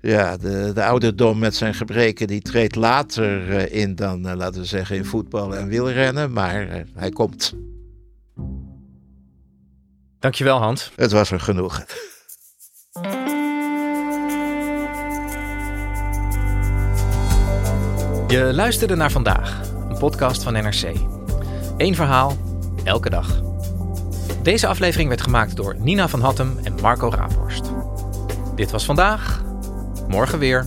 ja, 0.00 0.36
de, 0.36 0.70
de 0.74 0.84
ouderdom 0.84 1.38
met 1.38 1.54
zijn 1.54 1.74
gebreken 1.74 2.26
die 2.26 2.40
treedt 2.40 2.74
later 2.74 3.48
uh, 3.48 3.82
in 3.82 3.94
dan, 3.94 4.26
uh, 4.26 4.32
laten 4.34 4.60
we 4.60 4.66
zeggen, 4.66 4.96
in 4.96 5.04
voetbal 5.04 5.56
en 5.56 5.68
wielrennen. 5.68 6.32
Maar 6.32 6.66
uh, 6.66 6.74
hij 6.94 7.10
komt. 7.10 7.54
Dankjewel, 10.20 10.58
Hans. 10.58 10.90
Het 10.96 11.12
was 11.12 11.30
er 11.30 11.40
genoeg. 11.40 11.84
Je 18.28 18.50
luisterde 18.52 18.94
naar 18.94 19.10
vandaag, 19.10 19.60
een 19.88 19.98
podcast 19.98 20.42
van 20.42 20.52
NRC. 20.52 20.92
Eén 21.76 21.94
verhaal, 21.94 22.36
elke 22.84 23.10
dag. 23.10 23.42
Deze 24.42 24.66
aflevering 24.66 25.08
werd 25.08 25.22
gemaakt 25.22 25.56
door 25.56 25.76
Nina 25.78 26.08
van 26.08 26.20
Hattem 26.20 26.58
en 26.62 26.74
Marco 26.82 27.08
Raaphorst. 27.08 27.70
Dit 28.54 28.70
was 28.70 28.84
vandaag, 28.84 29.42
morgen 30.08 30.38
weer. 30.38 30.66